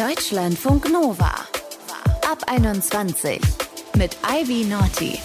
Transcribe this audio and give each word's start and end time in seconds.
Deutschlandfunk 0.00 0.90
Nova. 0.90 1.30
Ab 2.26 2.38
21 2.46 3.38
mit 3.98 4.16
Ivy 4.26 4.64
Naughty. 4.64 5.18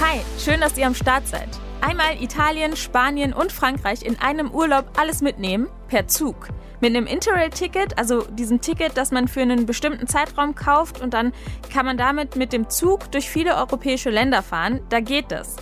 Hi, 0.00 0.20
schön, 0.38 0.60
dass 0.60 0.78
ihr 0.78 0.86
am 0.86 0.94
Start 0.94 1.26
seid. 1.26 1.48
Einmal 1.80 2.22
Italien, 2.22 2.76
Spanien 2.76 3.32
und 3.32 3.50
Frankreich 3.50 4.04
in 4.04 4.16
einem 4.20 4.52
Urlaub 4.52 4.84
alles 4.96 5.20
mitnehmen, 5.20 5.66
per 5.88 6.06
Zug. 6.06 6.46
Mit 6.80 6.94
einem 6.94 7.08
Interrail-Ticket, 7.08 7.98
also 7.98 8.22
diesem 8.22 8.60
Ticket, 8.60 8.96
das 8.96 9.10
man 9.10 9.26
für 9.26 9.40
einen 9.40 9.66
bestimmten 9.66 10.06
Zeitraum 10.06 10.54
kauft 10.54 11.00
und 11.00 11.12
dann 11.12 11.32
kann 11.72 11.84
man 11.84 11.98
damit 11.98 12.36
mit 12.36 12.52
dem 12.52 12.70
Zug 12.70 13.10
durch 13.10 13.28
viele 13.28 13.56
europäische 13.56 14.10
Länder 14.10 14.44
fahren, 14.44 14.78
da 14.90 15.00
geht 15.00 15.32
das. 15.32 15.56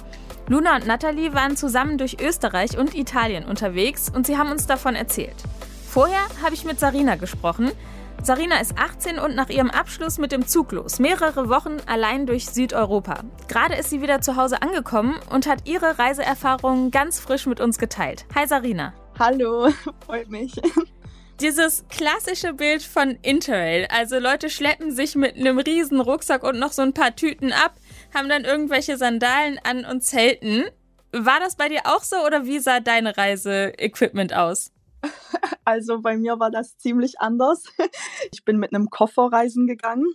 Luna 0.46 0.76
und 0.76 0.86
Natalie 0.86 1.32
waren 1.32 1.56
zusammen 1.56 1.96
durch 1.96 2.20
Österreich 2.20 2.76
und 2.76 2.94
Italien 2.94 3.46
unterwegs 3.46 4.12
und 4.14 4.26
sie 4.26 4.36
haben 4.36 4.50
uns 4.50 4.66
davon 4.66 4.94
erzählt. 4.94 5.42
Vorher 5.96 6.28
habe 6.42 6.54
ich 6.54 6.66
mit 6.66 6.78
Sarina 6.78 7.14
gesprochen. 7.14 7.72
Sarina 8.22 8.60
ist 8.60 8.76
18 8.76 9.18
und 9.18 9.34
nach 9.34 9.48
ihrem 9.48 9.70
Abschluss 9.70 10.18
mit 10.18 10.30
dem 10.30 10.46
Zug 10.46 10.72
los. 10.72 10.98
Mehrere 10.98 11.48
Wochen 11.48 11.78
allein 11.86 12.26
durch 12.26 12.44
Südeuropa. 12.44 13.24
Gerade 13.48 13.76
ist 13.76 13.88
sie 13.88 14.02
wieder 14.02 14.20
zu 14.20 14.36
Hause 14.36 14.60
angekommen 14.60 15.18
und 15.30 15.46
hat 15.46 15.66
ihre 15.66 15.98
Reiseerfahrungen 15.98 16.90
ganz 16.90 17.18
frisch 17.18 17.46
mit 17.46 17.62
uns 17.62 17.78
geteilt. 17.78 18.26
Hi 18.34 18.46
Sarina. 18.46 18.92
Hallo, 19.18 19.70
freut 20.04 20.28
mich. 20.28 20.52
Dieses 21.40 21.86
klassische 21.88 22.52
Bild 22.52 22.82
von 22.82 23.12
Interrail, 23.22 23.86
also 23.88 24.18
Leute 24.18 24.50
schleppen 24.50 24.94
sich 24.94 25.14
mit 25.14 25.36
einem 25.36 25.58
riesen 25.58 26.02
Rucksack 26.02 26.42
und 26.42 26.58
noch 26.58 26.72
so 26.72 26.82
ein 26.82 26.92
paar 26.92 27.16
Tüten 27.16 27.54
ab, 27.54 27.72
haben 28.14 28.28
dann 28.28 28.44
irgendwelche 28.44 28.98
Sandalen 28.98 29.58
an 29.64 29.86
und 29.86 30.04
zelten. 30.04 30.64
War 31.12 31.40
das 31.40 31.56
bei 31.56 31.70
dir 31.70 31.86
auch 31.86 32.02
so 32.02 32.16
oder 32.16 32.44
wie 32.44 32.58
sah 32.58 32.80
deine 32.80 33.16
Reiseequipment 33.16 34.34
aus? 34.34 34.75
Also 35.64 36.00
bei 36.00 36.16
mir 36.16 36.38
war 36.38 36.50
das 36.50 36.76
ziemlich 36.78 37.20
anders. 37.20 37.64
Ich 38.32 38.44
bin 38.44 38.58
mit 38.58 38.74
einem 38.74 38.88
Koffer 38.90 39.28
reisen 39.32 39.66
gegangen. 39.66 40.06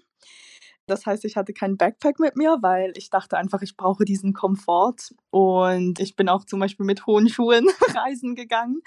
Das 0.88 1.06
heißt, 1.06 1.26
ich 1.26 1.38
hatte 1.38 1.54
kein 1.54 1.78
Backpack 1.78 2.20
mit 2.20 2.36
mir, 2.36 2.58
weil 2.62 2.92
ich 2.96 3.10
dachte 3.10 3.38
einfach, 3.38 3.62
ich 3.62 3.78
brauche 3.78 4.04
diesen 4.06 4.34
Komfort. 4.34 5.14
Und 5.32 6.00
ich 6.00 6.16
bin 6.16 6.30
auch 6.30 6.46
zum 6.46 6.60
Beispiel 6.60 6.86
mit 6.86 7.06
hohen 7.08 7.30
Schuhen 7.30 7.66
reisen 7.96 8.36
gegangen. 8.36 8.82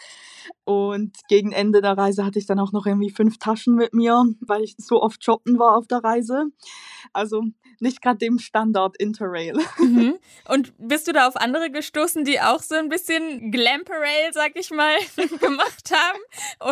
Und 0.64 1.16
gegen 1.28 1.52
Ende 1.52 1.80
der 1.80 1.96
Reise 1.96 2.24
hatte 2.24 2.38
ich 2.38 2.46
dann 2.46 2.60
auch 2.60 2.72
noch 2.72 2.86
irgendwie 2.86 3.10
fünf 3.10 3.38
Taschen 3.38 3.74
mit 3.74 3.94
mir, 3.94 4.24
weil 4.40 4.62
ich 4.62 4.76
so 4.78 5.02
oft 5.02 5.24
shoppen 5.24 5.58
war 5.58 5.76
auf 5.76 5.86
der 5.86 6.04
Reise. 6.04 6.44
Also 7.12 7.42
nicht 7.80 8.02
gerade 8.02 8.18
dem 8.18 8.38
Standard 8.38 8.96
Interrail. 8.98 9.54
Mhm. 9.84 10.14
Und 10.48 10.72
bist 10.78 11.08
du 11.08 11.12
da 11.12 11.28
auf 11.28 11.36
andere 11.36 11.70
gestoßen, 11.70 12.24
die 12.24 12.40
auch 12.40 12.62
so 12.62 12.74
ein 12.74 12.88
bisschen 12.88 13.50
Glamperail, 13.50 14.32
sag 14.32 14.52
ich 14.58 14.70
mal, 14.70 14.96
gemacht 15.40 15.90
haben? 15.92 16.18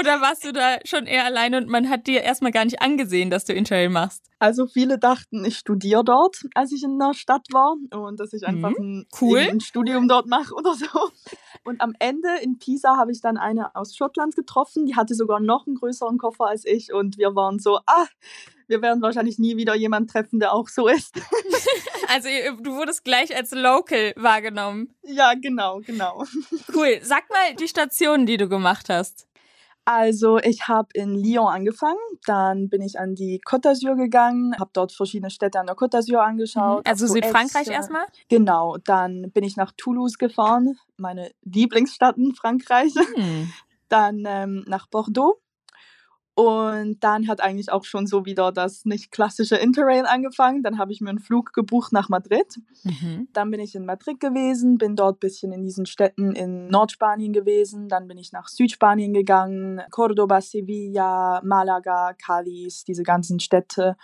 Oder 0.01 0.21
warst 0.21 0.45
du 0.45 0.53
da 0.53 0.79
schon 0.85 1.07
eher 1.07 1.25
alleine 1.25 1.59
und 1.59 1.69
man 1.69 1.91
hat 1.91 2.07
dir 2.07 2.23
erstmal 2.23 2.53
gar 2.53 2.65
nicht 2.65 2.81
angesehen, 2.81 3.29
dass 3.29 3.45
du 3.45 3.53
Interrail 3.53 3.91
machst? 3.91 4.31
Also 4.39 4.67
viele 4.67 4.99
dachten, 4.99 5.45
ich 5.45 5.59
studiere 5.59 6.05
dort, 6.05 6.37
als 6.55 6.73
ich 6.73 6.83
in 6.83 6.99
der 6.99 7.13
Stadt 7.13 7.47
war 7.53 7.77
und 7.91 8.19
dass 8.19 8.33
ich 8.33 8.47
einfach 8.47 8.71
mhm. 8.71 9.03
ein, 9.03 9.07
cool. 9.21 9.41
Studium 9.63 10.09
dort 10.09 10.27
mache 10.27 10.55
oder 10.55 10.75
so. 10.75 10.87
Und 11.65 11.81
am 11.81 11.95
Ende 11.99 12.29
in 12.43 12.59
Pisa 12.59 12.97
habe 12.97 13.13
ich 13.13 13.21
dann 13.21 13.37
eine 13.37 13.75
aus 13.77 13.97
Schottland 13.97 14.35
getroffen, 14.35 14.87
die 14.87 14.97
hatte 14.97 15.15
sogar 15.15 15.41
noch 15.41 15.67
einen 15.67 15.77
größeren 15.77 16.19
Koffer 16.19 16.47
als 16.47 16.65
ich 16.65 16.93
und 16.93 17.19
wir 17.19 17.35
waren 17.35 17.59
so, 17.59 17.79
ah, 17.87 18.07
wir 18.67 18.83
werden 18.83 19.03
wahrscheinlich 19.03 19.39
nie 19.39 19.57
wieder 19.57 19.75
jemanden 19.75 20.09
treffen, 20.09 20.41
der 20.41 20.53
auch 20.53 20.69
so 20.69 20.89
ist. 20.89 21.15
also 22.09 22.29
du 22.61 22.75
wurdest 22.75 23.05
gleich 23.05 23.35
als 23.37 23.53
Local 23.53 24.13
wahrgenommen. 24.17 24.95
Ja, 25.03 25.35
genau, 25.35 25.81
genau. 25.81 26.25
Cool. 26.75 26.99
Sag 27.03 27.29
mal 27.31 27.55
die 27.59 27.69
Stationen, 27.69 28.27
die 28.27 28.37
du 28.37 28.49
gemacht 28.49 28.89
hast. 28.89 29.27
Also 29.85 30.39
ich 30.39 30.69
habe 30.69 30.89
in 30.95 31.15
Lyon 31.15 31.49
angefangen, 31.49 31.99
dann 32.27 32.69
bin 32.69 32.83
ich 32.83 33.01
an 33.01 33.15
die 33.17 33.41
Côte 33.45 33.71
d'Azur 33.71 33.97
gegangen, 33.97 34.55
habe 34.59 34.71
dort 34.73 34.93
verschiedene 34.93 35.31
Städte 35.31 35.59
an 35.59 35.67
der 35.67 35.75
Côte 35.75 35.99
d'Azur 35.99 36.21
angeschaut. 36.21 36.85
Mhm. 36.85 36.91
Also 36.91 37.07
Südfrankreich 37.09 37.69
erstmal? 37.69 38.05
Genau, 38.29 38.77
dann 38.85 39.33
bin 39.33 39.43
ich 39.43 39.57
nach 39.57 39.73
Toulouse 39.77 40.19
gefahren, 40.19 40.79
meine 40.97 41.33
Lieblingsstadt 41.43 42.17
in 42.17 42.35
Frankreich. 42.35 42.95
Mhm. 43.17 43.53
Dann 43.89 44.25
ähm, 44.27 44.65
nach 44.69 44.87
Bordeaux 44.87 45.43
und 46.35 47.05
dann 47.05 47.29
hat 47.29 47.43
eigentlich 47.43 47.71
auch 47.71 47.85
schon 47.85 48.07
so 48.07 48.25
wieder 48.25 48.53
das 48.53 48.87
nicht 48.87 49.11
klassische 49.11 49.57
Interrail 49.57 50.07
angefangen. 50.07 50.63
Dann 50.63 50.79
habe 50.79 50.91
ich 50.91 51.03
mir 51.03 51.11
einen 51.11 51.19
Flug 51.19 51.53
gebucht 51.53 51.93
nach 51.93 52.09
Madrid. 52.09 52.59
Mhm. 52.85 53.29
Dann 53.35 53.51
bin 53.51 53.61
ich 53.61 53.75
in 53.75 53.85
Madrid 53.85 54.19
gewesen, 54.19 54.79
bin 54.79 54.97
dort 54.97 55.17
ein 55.17 55.21
bisschen 55.21 55.53
in 55.53 55.63
diesen 55.63 55.85
Städten 55.85 56.33
in 56.33 56.69
Nordspanien 56.69 57.35
gewesen. 57.35 57.89
Dann 57.89 58.09
bin 58.09 58.17
ich 58.17 58.33
nach 58.33 58.49
Südspanien 58.49 59.13
gegangen, 59.13 59.83
Cordoba, 59.91 60.41
Sevilla, 60.41 61.43
Malaga, 61.45 62.15
Cadiz, 62.15 62.85
diese 62.85 63.03
ganzen 63.03 63.39
Städte. 63.39 63.97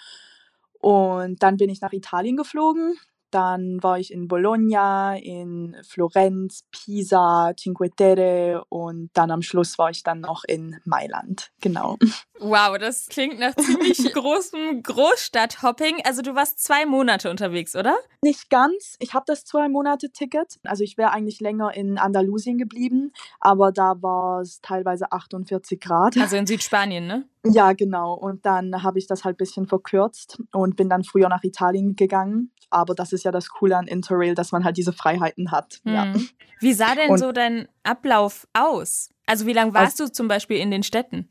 Und 0.80 1.42
dann 1.42 1.56
bin 1.56 1.70
ich 1.70 1.80
nach 1.80 1.92
Italien 1.94 2.36
geflogen. 2.36 2.98
Dann 3.30 3.82
war 3.82 3.98
ich 3.98 4.12
in 4.12 4.28
Bologna, 4.28 5.16
in 5.16 5.76
Florenz, 5.86 6.64
Pisa, 6.70 7.52
Cinque 7.58 7.90
Terre 7.94 8.64
und 8.68 9.10
dann 9.14 9.30
am 9.30 9.42
Schluss 9.42 9.78
war 9.78 9.90
ich 9.90 10.02
dann 10.02 10.20
noch 10.20 10.44
in 10.44 10.80
Mailand. 10.84 11.50
Genau. 11.60 11.98
Wow, 12.40 12.78
das 12.78 13.06
klingt 13.06 13.38
nach 13.38 13.54
ziemlich 13.56 13.98
großem 14.14 14.82
Großstadthopping. 14.82 16.02
Also 16.04 16.22
du 16.22 16.34
warst 16.34 16.62
zwei 16.62 16.86
Monate 16.86 17.30
unterwegs, 17.30 17.74
oder? 17.74 17.96
Nicht 18.22 18.48
ganz. 18.50 18.96
Ich 19.00 19.14
habe 19.14 19.24
das 19.26 19.44
zwei 19.44 19.68
Monate 19.68 20.10
Ticket. 20.10 20.58
Also 20.64 20.84
ich 20.84 20.96
wäre 20.96 21.12
eigentlich 21.12 21.40
länger 21.40 21.74
in 21.74 21.98
Andalusien 21.98 22.58
geblieben, 22.58 23.12
aber 23.40 23.72
da 23.72 24.00
war 24.00 24.40
es 24.40 24.60
teilweise 24.60 25.12
48 25.12 25.80
Grad. 25.80 26.16
Also 26.16 26.36
in 26.36 26.46
Südspanien, 26.46 27.06
ne? 27.06 27.24
Ja, 27.50 27.72
genau. 27.72 28.14
Und 28.14 28.44
dann 28.46 28.82
habe 28.82 28.98
ich 28.98 29.06
das 29.06 29.24
halt 29.24 29.34
ein 29.34 29.38
bisschen 29.38 29.66
verkürzt 29.66 30.40
und 30.52 30.76
bin 30.76 30.88
dann 30.88 31.04
früher 31.04 31.28
nach 31.28 31.42
Italien 31.42 31.96
gegangen. 31.96 32.52
Aber 32.70 32.94
das 32.94 33.12
ist 33.12 33.24
ja 33.24 33.32
das 33.32 33.48
Coole 33.48 33.76
an 33.76 33.86
Interrail, 33.86 34.34
dass 34.34 34.52
man 34.52 34.64
halt 34.64 34.76
diese 34.76 34.92
Freiheiten 34.92 35.50
hat. 35.50 35.80
Mhm. 35.84 35.94
Ja. 35.94 36.14
Wie 36.60 36.72
sah 36.72 36.94
denn 36.94 37.10
und 37.10 37.18
so 37.18 37.32
dein 37.32 37.68
Ablauf 37.82 38.46
aus? 38.52 39.10
Also 39.26 39.46
wie 39.46 39.52
lange 39.52 39.74
warst 39.74 40.00
also, 40.00 40.10
du 40.10 40.12
zum 40.12 40.28
Beispiel 40.28 40.58
in 40.58 40.70
den 40.70 40.82
Städten? 40.82 41.30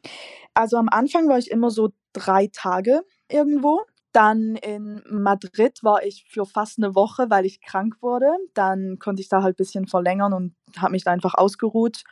Also 0.54 0.78
am 0.78 0.90
Anfang 0.90 1.28
war 1.28 1.38
ich 1.38 1.52
immer 1.52 1.70
so 1.70 1.90
drei 2.14 2.50
Tage 2.52 3.02
irgendwo. 3.30 3.82
Dann 4.12 4.56
in 4.56 5.04
Madrid 5.10 5.84
war 5.84 6.04
ich 6.04 6.26
für 6.28 6.46
fast 6.46 6.80
eine 6.80 6.96
Woche, 6.96 7.30
weil 7.30 7.46
ich 7.46 7.62
krank 7.62 7.96
wurde. 8.02 8.32
Dann 8.54 8.98
konnte 9.00 9.22
ich 9.22 9.30
da 9.30 9.44
halt 9.44 9.54
ein 9.54 9.58
bisschen 9.58 9.88
verlängern 9.88 10.34
und 10.34 10.56
habe 10.78 10.94
mich 10.94 11.04
da 11.04 11.12
einfach 11.12 11.36
ausgeruht. 11.36 12.04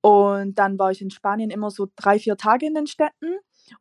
Und 0.00 0.58
dann 0.58 0.78
war 0.78 0.92
ich 0.92 1.02
in 1.02 1.10
Spanien 1.10 1.50
immer 1.50 1.70
so 1.70 1.88
drei, 1.96 2.18
vier 2.18 2.36
Tage 2.36 2.66
in 2.66 2.74
den 2.74 2.86
Städten. 2.86 3.38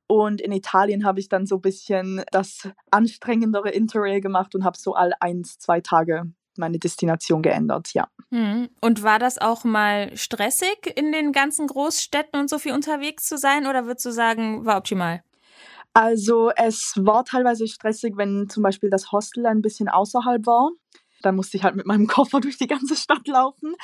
Und 0.07 0.41
in 0.41 0.51
Italien 0.51 1.05
habe 1.05 1.19
ich 1.19 1.29
dann 1.29 1.45
so 1.45 1.55
ein 1.55 1.61
bisschen 1.61 2.23
das 2.31 2.69
anstrengendere 2.91 3.69
Interrail 3.69 4.21
gemacht 4.21 4.55
und 4.55 4.63
habe 4.63 4.77
so 4.77 4.93
all 4.93 5.13
eins, 5.19 5.59
zwei 5.59 5.81
Tage 5.81 6.31
meine 6.57 6.79
Destination 6.79 7.41
geändert, 7.41 7.93
ja. 7.93 8.07
Hm. 8.31 8.69
Und 8.81 9.03
war 9.03 9.19
das 9.19 9.37
auch 9.37 9.63
mal 9.63 10.15
stressig, 10.17 10.93
in 10.95 11.11
den 11.11 11.31
ganzen 11.31 11.67
Großstädten 11.67 12.39
und 12.39 12.49
so 12.49 12.59
viel 12.59 12.73
unterwegs 12.73 13.27
zu 13.27 13.37
sein? 13.37 13.67
Oder 13.67 13.85
würdest 13.85 14.05
du 14.05 14.11
sagen, 14.11 14.65
war 14.65 14.77
optimal? 14.77 15.21
Also 15.93 16.51
es 16.55 16.93
war 16.97 17.25
teilweise 17.25 17.67
stressig, 17.67 18.17
wenn 18.17 18.49
zum 18.49 18.63
Beispiel 18.63 18.89
das 18.89 19.11
Hostel 19.11 19.45
ein 19.45 19.61
bisschen 19.61 19.89
außerhalb 19.89 20.45
war. 20.45 20.71
Dann 21.21 21.35
musste 21.35 21.57
ich 21.57 21.63
halt 21.63 21.75
mit 21.75 21.85
meinem 21.85 22.07
Koffer 22.07 22.39
durch 22.39 22.57
die 22.57 22.67
ganze 22.67 22.95
Stadt 22.95 23.27
laufen. 23.27 23.75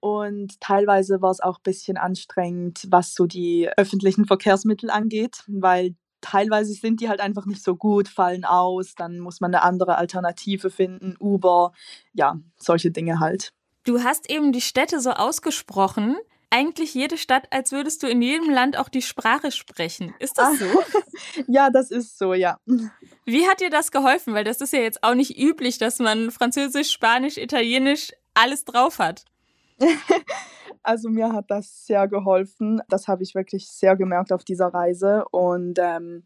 Und 0.00 0.60
teilweise 0.60 1.20
war 1.22 1.30
es 1.30 1.40
auch 1.40 1.58
ein 1.58 1.64
bisschen 1.64 1.96
anstrengend, 1.96 2.86
was 2.90 3.14
so 3.14 3.26
die 3.26 3.68
öffentlichen 3.76 4.26
Verkehrsmittel 4.26 4.90
angeht, 4.90 5.44
weil 5.46 5.94
teilweise 6.20 6.72
sind 6.72 7.00
die 7.00 7.08
halt 7.08 7.20
einfach 7.20 7.46
nicht 7.46 7.62
so 7.62 7.76
gut, 7.76 8.08
fallen 8.08 8.44
aus, 8.44 8.94
dann 8.94 9.20
muss 9.20 9.40
man 9.40 9.54
eine 9.54 9.62
andere 9.62 9.96
Alternative 9.96 10.70
finden, 10.70 11.16
Uber, 11.20 11.72
ja, 12.12 12.38
solche 12.56 12.90
Dinge 12.90 13.20
halt. 13.20 13.52
Du 13.84 14.02
hast 14.02 14.30
eben 14.30 14.52
die 14.52 14.60
Städte 14.60 15.00
so 15.00 15.10
ausgesprochen. 15.10 16.16
Eigentlich 16.50 16.94
jede 16.94 17.18
Stadt, 17.18 17.46
als 17.50 17.72
würdest 17.72 18.02
du 18.02 18.06
in 18.06 18.22
jedem 18.22 18.48
Land 18.48 18.78
auch 18.78 18.88
die 18.88 19.02
Sprache 19.02 19.52
sprechen. 19.52 20.14
Ist 20.18 20.38
das 20.38 20.58
so? 20.58 20.66
ja, 21.46 21.68
das 21.68 21.90
ist 21.90 22.16
so, 22.16 22.32
ja. 22.32 22.58
Wie 23.26 23.46
hat 23.46 23.60
dir 23.60 23.68
das 23.68 23.90
geholfen? 23.90 24.32
Weil 24.32 24.44
das 24.44 24.62
ist 24.62 24.72
ja 24.72 24.80
jetzt 24.80 25.04
auch 25.04 25.14
nicht 25.14 25.38
üblich, 25.38 25.76
dass 25.76 25.98
man 25.98 26.30
Französisch, 26.30 26.90
Spanisch, 26.90 27.36
Italienisch 27.36 28.12
alles 28.34 28.64
drauf 28.64 28.98
hat. 28.98 29.24
Also 30.82 31.10
mir 31.10 31.32
hat 31.32 31.50
das 31.50 31.84
sehr 31.84 32.08
geholfen. 32.08 32.80
Das 32.88 33.08
habe 33.08 33.22
ich 33.22 33.34
wirklich 33.34 33.68
sehr 33.68 33.94
gemerkt 33.94 34.32
auf 34.32 34.42
dieser 34.42 34.68
Reise. 34.68 35.24
Und 35.30 35.78
ähm, 35.78 36.24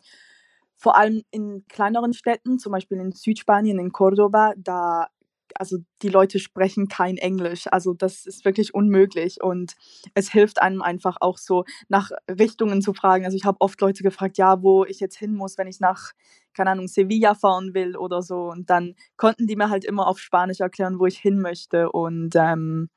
vor 0.77 0.97
allem 0.97 1.23
in 1.33 1.65
kleineren 1.69 2.13
Städten, 2.13 2.61
zum 2.61 2.71
Beispiel 2.71 2.99
in 2.99 3.11
Südspanien, 3.11 3.81
in 3.81 3.91
Cordoba, 3.91 4.53
da 4.57 5.09
also 5.57 5.79
die 6.03 6.09
Leute 6.09 6.39
sprechen 6.39 6.89
kein 6.89 7.17
Englisch. 7.17 7.65
Also 7.71 7.95
das 7.95 8.27
ist 8.27 8.45
wirklich 8.45 8.75
unmöglich 8.75 9.43
und 9.43 9.75
es 10.15 10.31
hilft 10.31 10.61
einem 10.61 10.83
einfach 10.83 11.17
auch 11.21 11.39
so 11.39 11.65
nach 11.89 12.11
Richtungen 12.29 12.83
zu 12.83 12.95
fragen. 12.95 13.25
Also 13.25 13.37
ich 13.37 13.45
habe 13.45 13.61
oft 13.61 13.81
Leute 13.81 14.03
gefragt, 14.03 14.39
ja, 14.39 14.63
wo 14.63 14.85
ich 14.85 15.01
jetzt 15.01 15.17
hin 15.17 15.35
muss, 15.35 15.59
wenn 15.59 15.67
ich 15.67 15.81
nach, 15.81 16.13
keine 16.55 16.71
Ahnung, 16.71 16.89
Sevilla 16.89 17.35
fahren 17.35 17.75
will 17.75 17.97
oder 17.97 18.23
so. 18.23 18.51
Und 18.51 18.71
dann 18.71 18.95
konnten 19.17 19.47
die 19.47 19.57
mir 19.57 19.71
halt 19.71 19.85
immer 19.85 20.07
auf 20.07 20.19
Spanisch 20.19 20.61
erklären, 20.61 20.99
wo 20.99 21.07
ich 21.07 21.19
hin 21.19 21.41
möchte. 21.41 21.91
Und 21.91 22.35
ähm, 22.37 22.89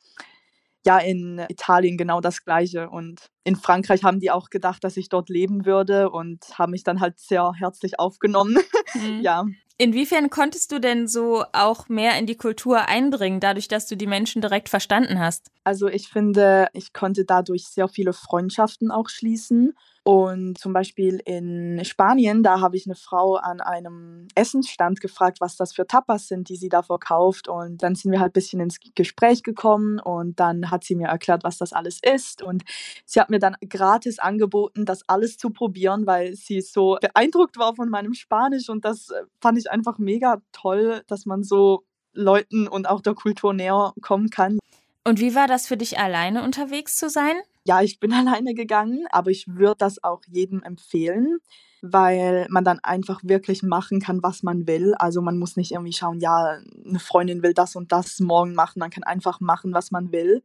ja, 0.85 0.99
in 0.99 1.43
Italien 1.49 1.97
genau 1.97 2.21
das 2.21 2.43
Gleiche. 2.43 2.89
Und 2.89 3.31
in 3.43 3.55
Frankreich 3.55 4.03
haben 4.03 4.19
die 4.19 4.31
auch 4.31 4.49
gedacht, 4.49 4.83
dass 4.83 4.97
ich 4.97 5.09
dort 5.09 5.29
leben 5.29 5.65
würde 5.65 6.11
und 6.11 6.57
haben 6.59 6.71
mich 6.71 6.83
dann 6.83 7.01
halt 7.01 7.19
sehr 7.19 7.53
herzlich 7.57 7.99
aufgenommen. 7.99 8.57
Mhm. 8.93 9.21
ja. 9.21 9.45
Inwiefern 9.77 10.29
konntest 10.29 10.71
du 10.71 10.79
denn 10.79 11.07
so 11.07 11.43
auch 11.51 11.89
mehr 11.89 12.17
in 12.17 12.25
die 12.25 12.37
Kultur 12.37 12.87
einbringen, 12.87 13.41
dadurch, 13.41 13.67
dass 13.67 13.87
du 13.87 13.97
die 13.97 14.07
Menschen 14.07 14.41
direkt 14.41 14.69
verstanden 14.69 15.19
hast? 15.19 15.51
Also 15.65 15.87
ich 15.87 16.07
finde, 16.07 16.67
ich 16.71 16.93
konnte 16.93 17.25
dadurch 17.25 17.65
sehr 17.67 17.89
viele 17.89 18.13
Freundschaften 18.13 18.89
auch 18.89 19.09
schließen 19.09 19.73
und 20.07 20.59
zum 20.59 20.71
Beispiel 20.71 21.19
in 21.25 21.83
Spanien, 21.83 22.43
da 22.43 22.61
habe 22.61 22.77
ich 22.77 22.85
eine 22.85 22.93
Frau 22.93 23.37
an 23.37 23.59
einem 23.59 24.27
Essensstand 24.35 25.01
gefragt, 25.01 25.41
was 25.41 25.55
das 25.55 25.73
für 25.73 25.87
Tapas 25.87 26.27
sind, 26.27 26.47
die 26.49 26.57
sie 26.57 26.69
da 26.69 26.83
verkauft. 26.83 27.47
Und 27.47 27.81
dann 27.81 27.95
sind 27.95 28.11
wir 28.11 28.19
halt 28.19 28.29
ein 28.29 28.33
bisschen 28.33 28.59
ins 28.59 28.77
Gespräch 28.93 29.41
gekommen 29.41 29.99
und 29.99 30.39
dann 30.39 30.69
hat 30.69 30.83
sie 30.83 30.93
mir 30.93 31.07
erklärt, 31.07 31.43
was 31.43 31.57
das 31.57 31.73
alles 31.73 32.01
ist. 32.03 32.43
Und 32.43 32.63
sie 33.03 33.19
hat 33.19 33.31
mir 33.31 33.39
dann 33.39 33.55
gratis 33.67 34.19
angeboten, 34.19 34.85
das 34.85 35.01
alles 35.09 35.39
zu 35.39 35.49
probieren, 35.49 36.05
weil 36.05 36.35
sie 36.35 36.61
so 36.61 36.99
beeindruckt 37.01 37.57
war 37.57 37.73
von 37.73 37.89
meinem 37.89 38.13
Spanisch. 38.13 38.69
Und 38.69 38.85
das 38.85 39.09
äh, 39.09 39.23
fand 39.41 39.57
ich 39.57 39.64
einfach 39.71 39.97
mega 39.97 40.41
toll, 40.51 41.03
dass 41.07 41.25
man 41.25 41.43
so 41.43 41.83
Leuten 42.13 42.67
und 42.67 42.87
auch 42.87 43.01
der 43.01 43.13
Kultur 43.13 43.53
näher 43.53 43.93
kommen 44.01 44.29
kann. 44.29 44.59
Und 45.03 45.19
wie 45.19 45.35
war 45.35 45.47
das 45.47 45.67
für 45.67 45.77
dich 45.77 45.99
alleine 45.99 46.43
unterwegs 46.43 46.95
zu 46.95 47.09
sein? 47.09 47.35
Ja, 47.65 47.81
ich 47.81 47.99
bin 47.99 48.13
alleine 48.13 48.53
gegangen, 48.53 49.05
aber 49.11 49.31
ich 49.31 49.47
würde 49.47 49.77
das 49.79 50.03
auch 50.03 50.21
jedem 50.27 50.63
empfehlen, 50.63 51.37
weil 51.81 52.47
man 52.49 52.63
dann 52.63 52.79
einfach 52.79 53.21
wirklich 53.23 53.61
machen 53.61 53.99
kann, 53.99 54.23
was 54.23 54.41
man 54.41 54.65
will. 54.67 54.95
Also 54.95 55.21
man 55.21 55.37
muss 55.37 55.57
nicht 55.57 55.71
irgendwie 55.71 55.93
schauen, 55.93 56.19
ja, 56.19 56.57
eine 56.85 56.99
Freundin 56.99 57.43
will 57.43 57.53
das 57.53 57.75
und 57.75 57.91
das 57.91 58.19
morgen 58.19 58.55
machen. 58.55 58.79
Man 58.79 58.89
kann 58.89 59.03
einfach 59.03 59.39
machen, 59.39 59.73
was 59.73 59.91
man 59.91 60.11
will. 60.11 60.41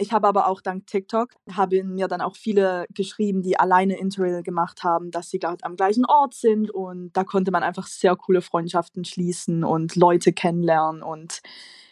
Ich 0.00 0.12
habe 0.12 0.26
aber 0.26 0.46
auch 0.46 0.62
dank 0.62 0.86
TikTok, 0.86 1.34
haben 1.54 1.94
mir 1.94 2.08
dann 2.08 2.22
auch 2.22 2.34
viele 2.34 2.86
geschrieben, 2.94 3.42
die 3.42 3.58
alleine 3.58 3.98
Interrail 3.98 4.42
gemacht 4.42 4.82
haben, 4.82 5.10
dass 5.10 5.28
sie 5.28 5.38
gerade 5.38 5.62
am 5.62 5.76
gleichen 5.76 6.06
Ort 6.06 6.32
sind 6.32 6.70
und 6.70 7.12
da 7.12 7.22
konnte 7.22 7.50
man 7.50 7.62
einfach 7.62 7.86
sehr 7.86 8.16
coole 8.16 8.40
Freundschaften 8.40 9.04
schließen 9.04 9.62
und 9.62 9.96
Leute 9.96 10.32
kennenlernen 10.32 11.02
und 11.02 11.42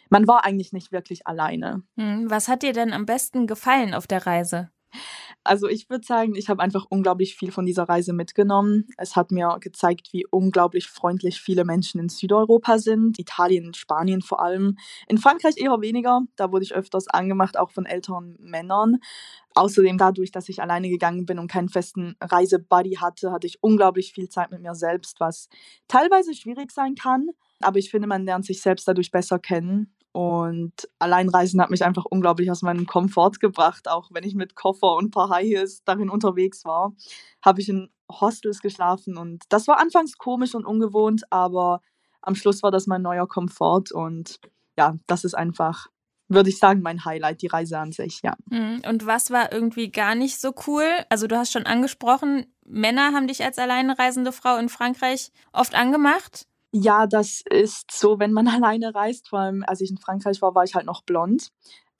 man 0.09 0.27
war 0.27 0.43
eigentlich 0.43 0.73
nicht 0.73 0.91
wirklich 0.91 1.27
alleine. 1.27 1.83
Hm, 1.97 2.31
was 2.31 2.47
hat 2.47 2.63
dir 2.63 2.73
denn 2.73 2.93
am 2.93 3.05
besten 3.05 3.45
gefallen 3.45 3.93
auf 3.93 4.07
der 4.07 4.25
Reise? 4.25 4.71
Also 5.45 5.67
ich 5.67 5.89
würde 5.89 6.05
sagen, 6.05 6.35
ich 6.35 6.49
habe 6.49 6.61
einfach 6.61 6.85
unglaublich 6.89 7.35
viel 7.35 7.51
von 7.51 7.65
dieser 7.65 7.83
Reise 7.83 8.13
mitgenommen. 8.13 8.87
Es 8.97 9.15
hat 9.15 9.31
mir 9.31 9.57
gezeigt, 9.61 10.09
wie 10.11 10.25
unglaublich 10.29 10.87
freundlich 10.87 11.41
viele 11.41 11.63
Menschen 11.65 11.99
in 11.99 12.09
Südeuropa 12.09 12.77
sind, 12.77 13.17
Italien, 13.17 13.73
Spanien 13.73 14.21
vor 14.21 14.41
allem. 14.41 14.77
In 15.07 15.17
Frankreich 15.17 15.55
eher 15.57 15.79
weniger, 15.81 16.21
da 16.35 16.51
wurde 16.51 16.65
ich 16.65 16.75
öfters 16.75 17.07
angemacht, 17.07 17.57
auch 17.57 17.71
von 17.71 17.85
älteren 17.85 18.35
Männern. 18.39 18.97
Außerdem 19.55 19.97
dadurch, 19.97 20.31
dass 20.31 20.49
ich 20.49 20.61
alleine 20.61 20.89
gegangen 20.89 21.25
bin 21.25 21.39
und 21.39 21.49
keinen 21.49 21.69
festen 21.69 22.15
Reisebuddy 22.21 22.95
hatte, 22.95 23.31
hatte 23.31 23.47
ich 23.47 23.63
unglaublich 23.63 24.13
viel 24.13 24.29
Zeit 24.29 24.51
mit 24.51 24.61
mir 24.61 24.75
selbst, 24.75 25.19
was 25.19 25.49
teilweise 25.87 26.33
schwierig 26.35 26.71
sein 26.71 26.95
kann. 26.95 27.29
Aber 27.61 27.79
ich 27.79 27.89
finde, 27.89 28.07
man 28.07 28.25
lernt 28.25 28.45
sich 28.45 28.61
selbst 28.61 28.87
dadurch 28.87 29.11
besser 29.11 29.39
kennen. 29.39 29.93
Und 30.11 30.73
Alleinreisen 30.97 31.61
hat 31.61 31.69
mich 31.69 31.83
einfach 31.83 32.05
unglaublich 32.05 32.49
aus 32.49 32.61
meinem 32.61 32.87
Komfort 32.87 33.39
gebracht. 33.39 33.87
Auch 33.87 34.09
wenn 34.11 34.23
ich 34.23 34.35
mit 34.35 34.55
Koffer 34.55 34.95
und 34.95 35.05
ein 35.05 35.11
paar 35.11 35.29
High 35.29 35.47
Heels 35.47 35.83
darin 35.83 36.09
unterwegs 36.09 36.65
war, 36.65 36.93
habe 37.43 37.61
ich 37.61 37.69
in 37.69 37.89
Hostels 38.11 38.61
geschlafen. 38.61 39.17
Und 39.17 39.43
das 39.49 39.67
war 39.67 39.79
anfangs 39.79 40.17
komisch 40.17 40.55
und 40.55 40.65
ungewohnt, 40.65 41.23
aber 41.29 41.81
am 42.21 42.35
Schluss 42.35 42.63
war 42.63 42.71
das 42.71 42.87
mein 42.87 43.01
neuer 43.01 43.27
Komfort. 43.27 43.91
Und 43.93 44.39
ja, 44.77 44.95
das 45.07 45.23
ist 45.23 45.35
einfach, 45.35 45.87
würde 46.27 46.49
ich 46.49 46.57
sagen, 46.57 46.81
mein 46.81 47.05
Highlight, 47.05 47.41
die 47.41 47.47
Reise 47.47 47.77
an 47.77 47.91
sich, 47.91 48.21
ja. 48.23 48.35
Mhm. 48.49 48.81
Und 48.87 49.05
was 49.05 49.29
war 49.29 49.51
irgendwie 49.51 49.91
gar 49.91 50.15
nicht 50.15 50.39
so 50.39 50.53
cool? 50.67 50.85
Also 51.09 51.27
du 51.27 51.37
hast 51.37 51.51
schon 51.51 51.65
angesprochen, 51.65 52.47
Männer 52.65 53.13
haben 53.13 53.27
dich 53.27 53.43
als 53.43 53.57
alleinreisende 53.57 54.31
Frau 54.31 54.57
in 54.57 54.69
Frankreich 54.69 55.31
oft 55.53 55.75
angemacht. 55.75 56.47
Ja, 56.71 57.07
das 57.07 57.41
ist 57.49 57.91
so, 57.91 58.19
wenn 58.19 58.31
man 58.31 58.47
alleine 58.47 58.93
reist. 58.93 59.29
Vor 59.29 59.39
allem, 59.39 59.63
als 59.65 59.81
ich 59.81 59.89
in 59.89 59.97
Frankreich 59.97 60.41
war, 60.41 60.55
war 60.55 60.63
ich 60.63 60.75
halt 60.75 60.85
noch 60.85 61.03
blond. 61.03 61.49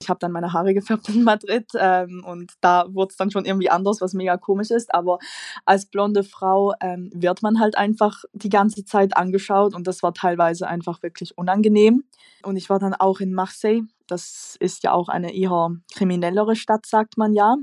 Ich 0.02 0.08
habe 0.08 0.18
dann 0.18 0.32
meine 0.32 0.52
Haare 0.52 0.72
gefärbt 0.74 1.08
in 1.08 1.24
Madrid 1.24 1.68
ähm, 1.74 2.24
und 2.26 2.52
da 2.60 2.86
wurde 2.88 3.10
es 3.10 3.16
dann 3.16 3.30
schon 3.30 3.44
irgendwie 3.44 3.70
anders, 3.70 4.00
was 4.00 4.14
mega 4.14 4.36
komisch 4.36 4.70
ist. 4.70 4.94
Aber 4.94 5.18
als 5.66 5.86
blonde 5.86 6.24
Frau 6.24 6.72
ähm, 6.80 7.10
wird 7.14 7.42
man 7.42 7.60
halt 7.60 7.76
einfach 7.76 8.22
die 8.32 8.48
ganze 8.48 8.84
Zeit 8.84 9.16
angeschaut 9.16 9.74
und 9.74 9.86
das 9.86 10.02
war 10.02 10.14
teilweise 10.14 10.66
einfach 10.68 11.02
wirklich 11.02 11.36
unangenehm. 11.36 12.04
Und 12.42 12.56
ich 12.56 12.70
war 12.70 12.78
dann 12.78 12.94
auch 12.94 13.20
in 13.20 13.34
Marseille. 13.34 13.82
Das 14.06 14.56
ist 14.58 14.82
ja 14.82 14.92
auch 14.92 15.08
eine 15.08 15.34
eher 15.34 15.70
kriminellere 15.94 16.56
Stadt, 16.56 16.86
sagt 16.86 17.18
man 17.18 17.34
ja. 17.34 17.56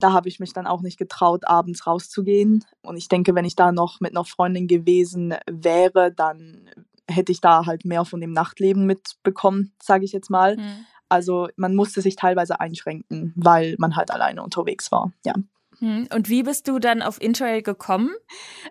Da 0.00 0.12
habe 0.12 0.28
ich 0.28 0.38
mich 0.38 0.52
dann 0.52 0.66
auch 0.66 0.80
nicht 0.80 0.98
getraut, 0.98 1.46
abends 1.46 1.86
rauszugehen. 1.86 2.64
Und 2.82 2.96
ich 2.96 3.08
denke, 3.08 3.34
wenn 3.34 3.44
ich 3.44 3.56
da 3.56 3.72
noch 3.72 4.00
mit 4.00 4.12
einer 4.12 4.24
Freundin 4.24 4.68
gewesen 4.68 5.34
wäre, 5.50 6.12
dann 6.12 6.70
hätte 7.08 7.32
ich 7.32 7.40
da 7.40 7.66
halt 7.66 7.84
mehr 7.84 8.04
von 8.04 8.20
dem 8.20 8.32
Nachtleben 8.32 8.86
mitbekommen, 8.86 9.72
sage 9.82 10.04
ich 10.04 10.12
jetzt 10.12 10.30
mal. 10.30 10.56
Mhm. 10.56 10.86
Also 11.08 11.48
man 11.56 11.74
musste 11.74 12.02
sich 12.02 12.16
teilweise 12.16 12.60
einschränken, 12.60 13.32
weil 13.34 13.76
man 13.78 13.96
halt 13.96 14.10
alleine 14.10 14.42
unterwegs 14.42 14.92
war. 14.92 15.12
Ja. 15.24 15.34
Mhm. 15.80 16.08
Und 16.14 16.28
wie 16.28 16.42
bist 16.42 16.68
du 16.68 16.78
dann 16.78 17.02
auf 17.02 17.20
Interrail 17.20 17.62
gekommen? 17.62 18.10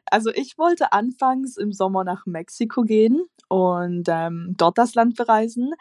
Also 0.06 0.30
ich 0.32 0.58
wollte 0.58 0.94
anfangs 0.94 1.58
im 1.58 1.74
Sommer 1.74 2.04
nach 2.04 2.26
Mexiko 2.26 2.84
gehen 2.84 3.24
und 3.50 4.08
ähm, 4.08 4.54
dort 4.58 4.78
das 4.78 4.94
Land 4.94 5.16
bereisen. 5.16 5.74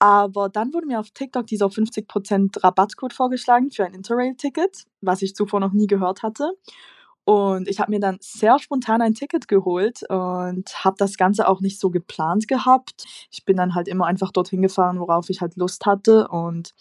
Aber 0.00 0.48
dann 0.48 0.72
wurde 0.72 0.86
mir 0.86 0.98
auf 0.98 1.10
TikTok 1.10 1.46
dieser 1.46 1.66
50% 1.66 2.64
Rabattcode 2.64 3.12
vorgeschlagen 3.12 3.70
für 3.70 3.84
ein 3.84 3.92
Interrail-Ticket, 3.92 4.86
was 5.02 5.20
ich 5.20 5.36
zuvor 5.36 5.60
noch 5.60 5.72
nie 5.72 5.86
gehört 5.86 6.22
hatte. 6.22 6.54
Und 7.24 7.68
ich 7.68 7.80
habe 7.80 7.90
mir 7.90 8.00
dann 8.00 8.16
sehr 8.20 8.58
spontan 8.58 9.02
ein 9.02 9.14
Ticket 9.14 9.46
geholt 9.46 10.02
und 10.08 10.84
habe 10.84 10.96
das 10.98 11.18
Ganze 11.18 11.46
auch 11.46 11.60
nicht 11.60 11.78
so 11.78 11.90
geplant 11.90 12.48
gehabt. 12.48 13.04
Ich 13.30 13.44
bin 13.44 13.58
dann 13.58 13.74
halt 13.74 13.88
immer 13.88 14.06
einfach 14.06 14.32
dorthin 14.32 14.62
gefahren, 14.62 14.98
worauf 14.98 15.28
ich 15.28 15.42
halt 15.42 15.56
Lust 15.56 15.84
hatte. 15.84 16.28
Und 16.28 16.74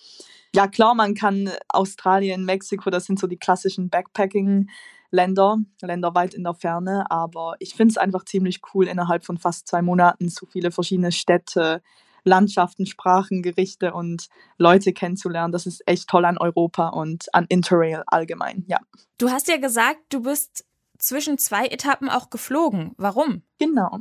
ja, 0.56 0.68
klar, 0.68 0.96
man 0.96 1.14
kann 1.14 1.52
Australien, 1.68 2.46
Mexiko, 2.46 2.90
das 2.90 3.06
sind 3.06 3.20
so 3.20 3.28
die 3.28 3.38
klassischen 3.38 3.90
Backpacking-Länder, 3.90 5.58
Länder 5.82 6.16
weit 6.16 6.34
in 6.34 6.46
der 6.46 6.54
Ferne. 6.54 7.12
Aber 7.12 7.58
ich 7.60 7.76
finde 7.76 7.92
es 7.92 7.98
einfach 7.98 8.24
ziemlich 8.24 8.62
cool, 8.74 8.88
innerhalb 8.88 9.26
von 9.26 9.38
fast 9.38 9.68
zwei 9.68 9.82
Monaten 9.82 10.30
so 10.30 10.46
viele 10.46 10.72
verschiedene 10.72 11.12
Städte, 11.12 11.84
Landschaften, 12.24 12.86
Sprachen, 12.86 13.42
Gerichte 13.42 13.94
und 13.94 14.28
Leute 14.58 14.94
kennenzulernen. 14.94 15.52
Das 15.52 15.66
ist 15.66 15.82
echt 15.88 16.10
toll 16.10 16.26
an 16.26 16.38
Europa 16.38 16.90
und 16.90 17.34
an 17.34 17.46
Interrail 17.50 18.04
allgemein, 18.08 18.64
ja. 18.68 18.80
Du 19.18 19.30
hast 19.30 19.48
ja 19.48 19.58
gesagt, 19.58 20.00
du 20.10 20.22
bist 20.22 20.66
zwischen 21.00 21.38
zwei 21.38 21.66
Etappen 21.68 22.10
auch 22.10 22.30
geflogen. 22.30 22.94
Warum? 22.98 23.44
Genau. 23.58 24.00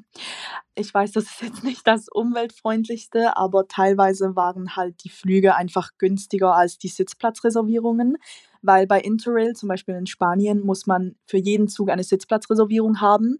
Ich 0.74 0.92
weiß, 0.92 1.12
das 1.12 1.24
ist 1.24 1.42
jetzt 1.42 1.64
nicht 1.64 1.86
das 1.86 2.08
umweltfreundlichste, 2.08 3.36
aber 3.36 3.68
teilweise 3.68 4.36
waren 4.36 4.76
halt 4.76 5.02
die 5.04 5.08
Flüge 5.08 5.54
einfach 5.54 5.92
günstiger 5.96 6.54
als 6.54 6.78
die 6.78 6.88
Sitzplatzreservierungen, 6.88 8.18
weil 8.62 8.86
bei 8.86 9.00
Interrail, 9.00 9.54
zum 9.54 9.68
Beispiel 9.68 9.94
in 9.94 10.06
Spanien, 10.06 10.60
muss 10.60 10.86
man 10.86 11.14
für 11.24 11.38
jeden 11.38 11.68
Zug 11.68 11.88
eine 11.88 12.02
Sitzplatzreservierung 12.02 13.00
haben. 13.00 13.38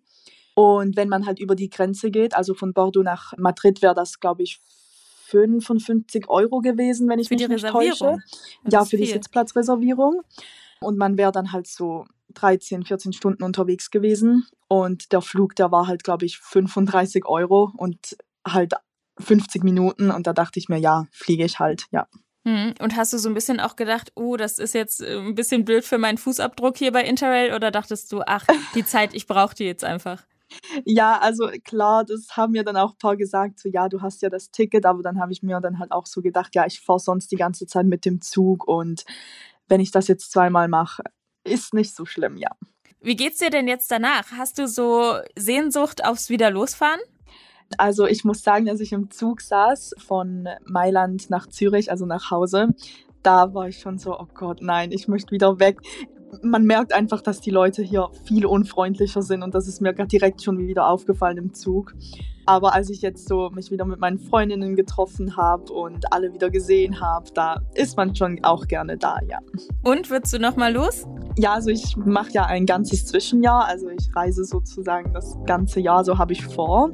Und 0.59 0.97
wenn 0.97 1.09
man 1.09 1.25
halt 1.25 1.39
über 1.39 1.55
die 1.55 1.71
Grenze 1.71 2.11
geht, 2.11 2.35
also 2.35 2.53
von 2.53 2.73
Bordeaux 2.73 3.05
nach 3.05 3.33
Madrid, 3.39 3.81
wäre 3.81 3.95
das, 3.95 4.19
glaube 4.19 4.43
ich, 4.43 4.61
55 5.27 6.29
Euro 6.29 6.59
gewesen, 6.59 7.09
wenn 7.09 7.21
ich 7.21 7.29
für 7.29 7.37
mich 7.37 7.47
nicht 7.47 7.69
täusche. 7.69 8.17
Ja, 8.69 8.83
für 8.83 8.97
viel. 8.97 8.99
die 8.99 9.07
Sitzplatzreservierung. 9.07 10.23
Und 10.81 10.99
man 10.99 11.17
wäre 11.17 11.31
dann 11.31 11.53
halt 11.53 11.69
so 11.69 12.07
13, 12.35 12.83
14 12.83 13.13
Stunden 13.13 13.45
unterwegs 13.45 13.93
gewesen. 13.93 14.49
Und 14.67 15.13
der 15.13 15.23
Flug, 15.23 15.55
der 15.55 15.71
war 15.71 15.87
halt, 15.87 16.03
glaube 16.03 16.27
ich, 16.27 16.39
35 16.39 17.25
Euro 17.27 17.71
und 17.77 18.17
halt 18.45 18.73
50 19.21 19.63
Minuten. 19.63 20.11
Und 20.11 20.27
da 20.27 20.33
dachte 20.33 20.59
ich 20.59 20.69
mir, 20.69 20.79
ja, 20.79 21.07
fliege 21.13 21.45
ich 21.45 21.61
halt, 21.61 21.85
ja. 21.93 22.09
Hm, 22.45 22.75
und 22.81 22.97
hast 22.97 23.13
du 23.13 23.19
so 23.19 23.29
ein 23.29 23.35
bisschen 23.35 23.61
auch 23.61 23.77
gedacht, 23.77 24.11
oh, 24.17 24.37
das 24.37 24.59
ist 24.59 24.75
jetzt 24.75 25.03
äh, 25.03 25.21
ein 25.21 25.37
bisschen 25.37 25.65
blöd 25.65 25.85
für 25.85 25.99
meinen 25.99 26.19
Fußabdruck 26.19 26.77
hier 26.77 26.91
bei 26.91 27.05
Interrail? 27.05 27.55
Oder 27.55 27.71
dachtest 27.71 28.11
du, 28.11 28.23
ach, 28.27 28.45
die 28.75 28.85
Zeit, 28.85 29.15
ich 29.15 29.29
brauche 29.29 29.55
die 29.55 29.65
jetzt 29.65 29.85
einfach? 29.85 30.25
Ja, 30.85 31.19
also 31.19 31.49
klar, 31.65 32.05
das 32.05 32.37
haben 32.37 32.53
mir 32.53 32.65
dann 32.65 32.77
auch 32.77 32.93
ein 32.93 32.99
paar 32.99 33.17
gesagt, 33.17 33.61
so 33.61 33.69
ja, 33.69 33.89
du 33.89 34.01
hast 34.01 34.23
ja 34.23 34.31
das 34.31 34.51
Ticket, 34.51 34.87
aber 34.87 35.03
dann 35.03 35.21
habe 35.21 35.33
ich 35.33 35.43
mir 35.43 35.61
dann 35.61 35.79
halt 35.79 35.93
auch 35.93 36.07
so 36.07 36.23
gedacht, 36.23 36.55
ja, 36.55 36.67
ich 36.67 36.81
fahre 36.81 36.99
sonst 36.99 37.31
die 37.31 37.37
ganze 37.37 37.67
Zeit 37.67 37.87
mit 37.87 38.05
dem 38.05 38.21
Zug 38.21 38.67
und 38.67 39.05
wenn 39.69 39.81
ich 39.81 39.91
das 39.91 40.09
jetzt 40.09 40.33
zweimal 40.33 40.69
mache, 40.69 41.03
ist 41.45 41.75
nicht 41.75 41.95
so 41.95 42.05
schlimm, 42.07 42.37
ja. 42.37 42.51
Wie 43.01 43.17
geht's 43.17 43.39
dir 43.39 43.51
denn 43.51 43.69
jetzt 43.69 43.91
danach? 43.91 44.33
Hast 44.33 44.59
du 44.59 44.67
so 44.67 45.19
Sehnsucht 45.37 46.05
aufs 46.05 46.31
Wiederlosfahren? 46.31 47.01
Also 47.77 48.07
ich 48.07 48.25
muss 48.25 48.43
sagen, 48.43 48.67
dass 48.67 48.81
ich 48.81 48.93
im 48.93 49.11
Zug 49.11 49.41
saß 49.41 49.95
von 49.99 50.49
Mailand 50.65 51.29
nach 51.31 51.47
Zürich, 51.47 51.91
also 51.91 52.07
nach 52.07 52.31
Hause. 52.31 52.75
Da 53.23 53.53
war 53.55 53.69
ich 53.69 53.79
schon 53.79 53.99
so, 53.99 54.19
oh 54.19 54.27
Gott, 54.35 54.61
nein, 54.63 54.93
ich 54.93 55.09
möchte 55.09 55.33
wieder 55.33 55.59
weg 55.59 55.81
man 56.43 56.65
merkt 56.65 56.93
einfach, 56.93 57.23
dass 57.23 57.41
die 57.41 57.51
Leute 57.51 57.83
hier 57.83 58.09
viel 58.25 58.47
unfreundlicher 58.47 59.23
sind 59.23 59.43
und 59.43 59.55
das 59.55 59.67
ist 59.67 59.81
mir 59.81 59.93
direkt 59.93 60.43
schon 60.43 60.59
wieder 60.59 60.89
aufgefallen 60.89 61.39
im 61.39 61.55
Zug. 61.55 61.95
Aber 62.47 62.73
als 62.73 62.89
ich 62.89 63.03
jetzt 63.03 63.29
so 63.29 63.51
mich 63.51 63.71
wieder 63.71 63.85
mit 63.85 64.01
meinen 64.01 64.19
Freundinnen 64.19 64.75
getroffen 64.75 65.37
habe 65.37 65.71
und 65.71 66.11
alle 66.15 66.33
wieder 66.33 66.49
gesehen 66.49 66.99
habe, 66.99 67.27
da 67.35 67.61
ist 67.75 67.97
man 67.99 68.17
schon 68.17 68.43
auch 68.43 68.67
gerne 68.67 68.97
da, 68.97 69.19
ja. 69.29 69.39
Und 69.83 70.09
würdest 70.09 70.33
du 70.33 70.39
noch 70.39 70.57
mal 70.57 70.73
los? 70.73 71.07
Ja, 71.37 71.53
also 71.53 71.69
ich 71.69 71.97
mache 71.99 72.31
ja 72.33 72.47
ein 72.47 72.65
ganzes 72.65 73.05
Zwischenjahr, 73.05 73.67
also 73.67 73.91
ich 73.91 74.09
reise 74.17 74.45
sozusagen 74.45 75.13
das 75.13 75.37
ganze 75.45 75.81
Jahr, 75.81 76.05
so 76.05 76.17
habe 76.17 76.33
ich 76.33 76.43
vor. 76.47 76.91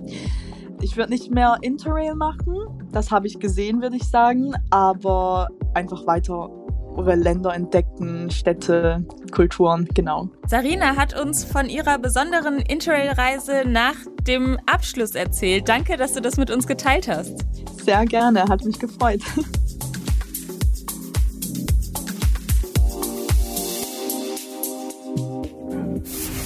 Ich 0.80 0.96
würde 0.96 1.12
nicht 1.12 1.30
mehr 1.30 1.58
Interrail 1.62 2.14
machen, 2.14 2.56
das 2.92 3.10
habe 3.10 3.26
ich 3.26 3.38
gesehen, 3.38 3.82
würde 3.82 3.96
ich 3.96 4.04
sagen, 4.04 4.52
aber 4.70 5.48
einfach 5.74 6.06
weiter 6.06 6.50
Länder 6.96 7.52
entdecken, 7.54 8.30
Städte, 8.30 9.04
Kulturen, 9.32 9.88
genau. 9.94 10.28
Sarina 10.46 10.96
hat 10.96 11.18
uns 11.18 11.44
von 11.44 11.68
ihrer 11.68 11.98
besonderen 11.98 12.58
Interrail-Reise 12.58 13.64
nach 13.66 13.96
dem 14.26 14.58
Abschluss 14.66 15.14
erzählt. 15.14 15.68
Danke, 15.68 15.96
dass 15.96 16.12
du 16.12 16.20
das 16.20 16.36
mit 16.36 16.50
uns 16.50 16.66
geteilt 16.66 17.08
hast. 17.08 17.44
Sehr 17.84 18.04
gerne, 18.06 18.44
hat 18.44 18.64
mich 18.64 18.78
gefreut. 18.78 19.20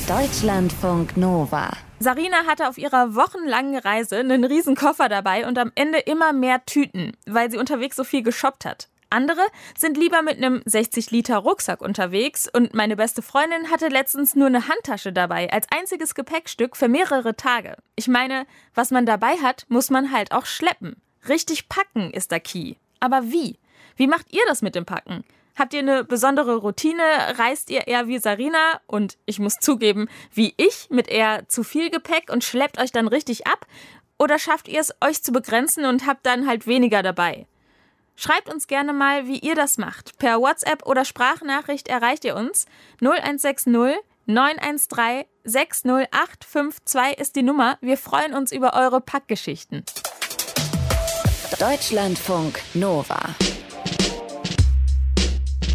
Deutschlandfunk 0.09 1.19
Nova. 1.19 1.69
Sarina 2.01 2.47
hatte 2.47 2.69
auf 2.69 2.79
ihrer 2.79 3.17
wochenlangen 3.17 3.77
Reise 3.77 4.19
einen 4.19 4.45
riesen 4.45 4.77
Koffer 4.77 5.09
dabei 5.09 5.47
und 5.49 5.59
am 5.59 5.73
Ende 5.75 5.99
immer 5.99 6.33
mehr 6.33 6.65
Tüten, 6.65 7.13
weil 7.27 7.51
sie 7.51 7.59
unterwegs 7.59 7.97
so 7.97 8.05
viel 8.05 8.23
geshoppt 8.23 8.65
hat. 8.65 8.89
Andere 9.11 9.41
sind 9.77 9.97
lieber 9.97 10.23
mit 10.23 10.37
einem 10.37 10.63
60 10.65 11.11
Liter 11.11 11.39
Rucksack 11.39 11.81
unterwegs 11.81 12.49
und 12.53 12.73
meine 12.73 12.95
beste 12.95 13.21
Freundin 13.21 13.71
hatte 13.71 13.89
letztens 13.89 14.37
nur 14.37 14.47
eine 14.47 14.69
Handtasche 14.69 15.13
dabei 15.13 15.51
als 15.51 15.67
einziges 15.75 16.15
Gepäckstück 16.15 16.77
für 16.77 16.89
mehrere 16.89 17.35
Tage. 17.35 17.77
Ich 17.97 18.07
meine, 18.07 18.47
was 18.75 18.91
man 18.93 19.05
dabei 19.07 19.37
hat, 19.39 19.67
muss 19.69 19.91
man 19.91 20.13
halt 20.13 20.31
auch 20.31 20.47
schleppen. 20.47 21.01
Richtig 21.29 21.69
packen 21.69 22.13
ist 22.13 22.31
der 22.31 22.41
Key. 22.41 22.75
Aber 23.01 23.25
wie? 23.25 23.59
Wie 23.97 24.07
macht 24.07 24.33
ihr 24.33 24.43
das 24.47 24.63
mit 24.63 24.77
dem 24.77 24.85
Packen? 24.85 25.25
Habt 25.59 25.75
ihr 25.75 25.81
eine 25.81 26.05
besondere 26.05 26.57
Routine? 26.57 27.03
Reist 27.37 27.69
ihr 27.69 27.89
eher 27.89 28.07
wie 28.07 28.21
Sarina 28.21 28.81
und 28.87 29.19
ich 29.27 29.41
muss 29.41 29.55
zugeben, 29.55 30.09
wie 30.33 30.55
ich 30.57 30.87
mit 30.89 31.09
eher 31.09 31.49
zu 31.49 31.65
viel 31.65 31.91
Gepäck 31.91 32.31
und 32.31 32.45
schleppt 32.45 32.79
euch 32.79 32.93
dann 32.93 33.09
richtig 33.09 33.49
ab? 33.49 33.67
Oder 34.21 34.39
schafft 34.39 34.69
ihr 34.69 34.81
es, 34.81 34.95
euch 35.01 35.21
zu 35.23 35.33
begrenzen 35.33 35.85
und 35.85 36.07
habt 36.07 36.25
dann 36.27 36.47
halt 36.47 36.69
weniger 36.69 37.03
dabei? 37.03 37.49
Schreibt 38.15 38.49
uns 38.49 38.69
gerne 38.69 38.93
mal, 38.93 39.27
wie 39.27 39.39
ihr 39.39 39.57
das 39.57 39.79
macht. 39.79 40.17
Per 40.19 40.41
WhatsApp 40.41 40.87
oder 40.87 41.05
Sprachnachricht 41.05 41.89
erreicht 41.89 42.25
ihr 42.25 42.37
uns. 42.37 42.67
0160 43.01 43.97
913 44.27 45.25
60852 45.45 47.19
ist 47.19 47.35
die 47.35 47.43
Nummer. 47.43 47.79
Wir 47.81 47.97
freuen 47.97 48.35
uns 48.35 48.53
über 48.53 48.75
eure 48.75 49.01
Packgeschichten. 49.01 49.85
Deutschlandfunk 51.59 52.61
Nova. 52.75 53.19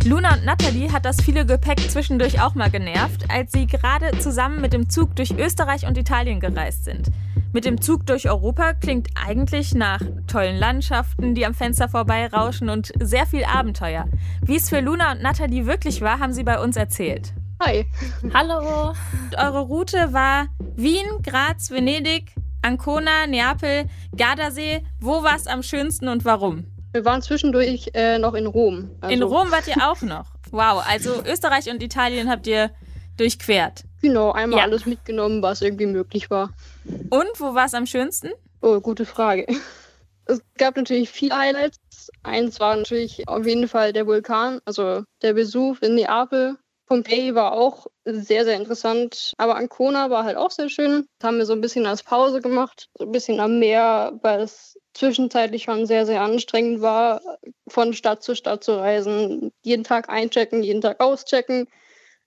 Luna 0.06 0.34
und 0.34 0.44
Natalie 0.44 0.92
hat 0.92 1.06
das 1.06 1.22
viele 1.22 1.46
Gepäck 1.46 1.80
zwischendurch 1.90 2.42
auch 2.42 2.56
mal 2.56 2.70
genervt, 2.70 3.24
als 3.30 3.54
sie 3.54 3.68
gerade 3.68 4.18
zusammen 4.20 4.60
mit 4.60 4.74
dem 4.74 4.90
Zug 4.90 5.16
durch 5.16 5.32
Österreich 5.32 5.88
und 5.88 5.98
Italien 5.98 6.42
gereist 6.42 6.84
sind. 6.84 7.10
Mit 7.54 7.64
dem 7.64 7.80
Zug 7.80 8.06
durch 8.06 8.30
Europa 8.30 8.74
klingt 8.74 9.08
eigentlich 9.16 9.74
nach 9.74 10.02
tollen 10.28 10.58
Landschaften, 10.58 11.36
die 11.36 11.46
am 11.46 11.54
Fenster 11.54 11.88
vorbeirauschen 11.88 12.70
und 12.70 12.92
sehr 13.00 13.26
viel 13.26 13.46
Abenteuer. 13.46 14.06
Wie 14.42 14.58
es 14.58 14.68
für 14.68 14.82
Luna 14.82 15.14
und 15.14 15.22
Nathalie 15.22 15.68
wirklich 15.68 16.02
war, 16.02 16.20
haben 16.20 16.34
sie 16.34 16.44
bei 16.44 16.60
uns 16.60 16.76
erzählt. 16.76 17.34
Hi. 17.62 17.86
Hallo. 18.34 18.94
Eure 19.38 19.62
Route 19.62 20.12
war 20.12 20.48
Wien, 20.76 21.06
Graz, 21.24 21.72
Venedig, 21.72 22.36
Ancona, 22.62 23.26
Neapel, 23.26 23.86
Gardasee. 24.18 24.84
Wo 25.00 25.24
war 25.24 25.38
es 25.38 25.48
am 25.48 25.64
schönsten 25.64 26.10
und 26.10 26.26
warum? 26.26 26.66
Wir 26.94 27.06
waren 27.06 27.24
zwischendurch 27.24 27.90
äh, 27.96 28.20
noch 28.20 28.36
in 28.36 28.46
Rom. 28.46 28.92
Also 29.02 29.16
in 29.16 29.24
Rom 29.24 29.52
wart 29.52 29.68
ihr 29.68 29.78
auch 29.90 30.02
noch. 30.04 30.28
Wow, 30.52 30.84
also 30.88 31.24
Österreich 31.26 31.68
und 31.72 31.82
Italien 31.82 32.30
habt 32.30 32.46
ihr 32.46 32.70
durchquert. 33.18 33.84
Genau, 34.04 34.32
einmal 34.32 34.60
ja. 34.60 34.66
alles 34.66 34.86
mitgenommen, 34.86 35.42
was 35.42 35.64
irgendwie 35.64 35.88
möglich 35.88 36.30
war. 36.30 36.52
Und 37.10 37.40
wo 37.40 37.56
war 37.56 37.66
es 37.66 37.74
am 37.74 37.88
schönsten? 37.88 38.30
Oh, 38.62 38.80
gute 38.80 39.06
Frage. 39.06 39.48
Es 40.26 40.42
gab 40.58 40.78
natürlich 40.78 41.10
viele 41.10 41.38
Highlights. 41.38 42.10
Eins 42.24 42.62
war 42.62 42.78
natürlich 42.78 43.28
auf 43.28 43.46
jeden 43.46 43.68
Fall 43.68 43.92
der 43.92 44.08
Vulkan, 44.08 44.62
also 44.64 45.04
der 45.22 45.34
Besuch 45.34 45.82
in 45.82 45.96
Neapel. 45.96 46.56
Pompeji 46.86 47.36
war 47.36 47.52
auch 47.52 47.88
sehr, 48.06 48.46
sehr 48.46 48.56
interessant. 48.56 49.34
Aber 49.38 49.58
Ancona 49.58 50.10
war 50.10 50.24
halt 50.24 50.38
auch 50.38 50.52
sehr 50.52 50.70
schön. 50.70 51.08
Das 51.20 51.28
haben 51.28 51.40
wir 51.40 51.46
so 51.46 51.52
ein 51.52 51.60
bisschen 51.60 51.86
als 51.86 52.04
Pause 52.04 52.40
gemacht, 52.40 52.90
so 52.98 53.04
ein 53.04 53.12
bisschen 53.12 53.42
am 53.42 53.60
Meer, 53.60 54.18
weil 54.22 54.40
es 54.40 54.73
zwischenzeitlich 54.94 55.64
schon 55.64 55.86
sehr, 55.86 56.06
sehr 56.06 56.22
anstrengend 56.22 56.82
war, 56.82 57.22
von 57.68 57.94
Stadt 57.94 58.24
zu 58.24 58.36
Stadt 58.36 58.64
zu 58.64 58.74
reisen. 58.78 59.52
Jeden 59.62 59.84
Tag 59.84 60.10
einchecken, 60.10 60.64
jeden 60.64 60.82
Tag 60.82 61.00
auschecken 61.00 61.68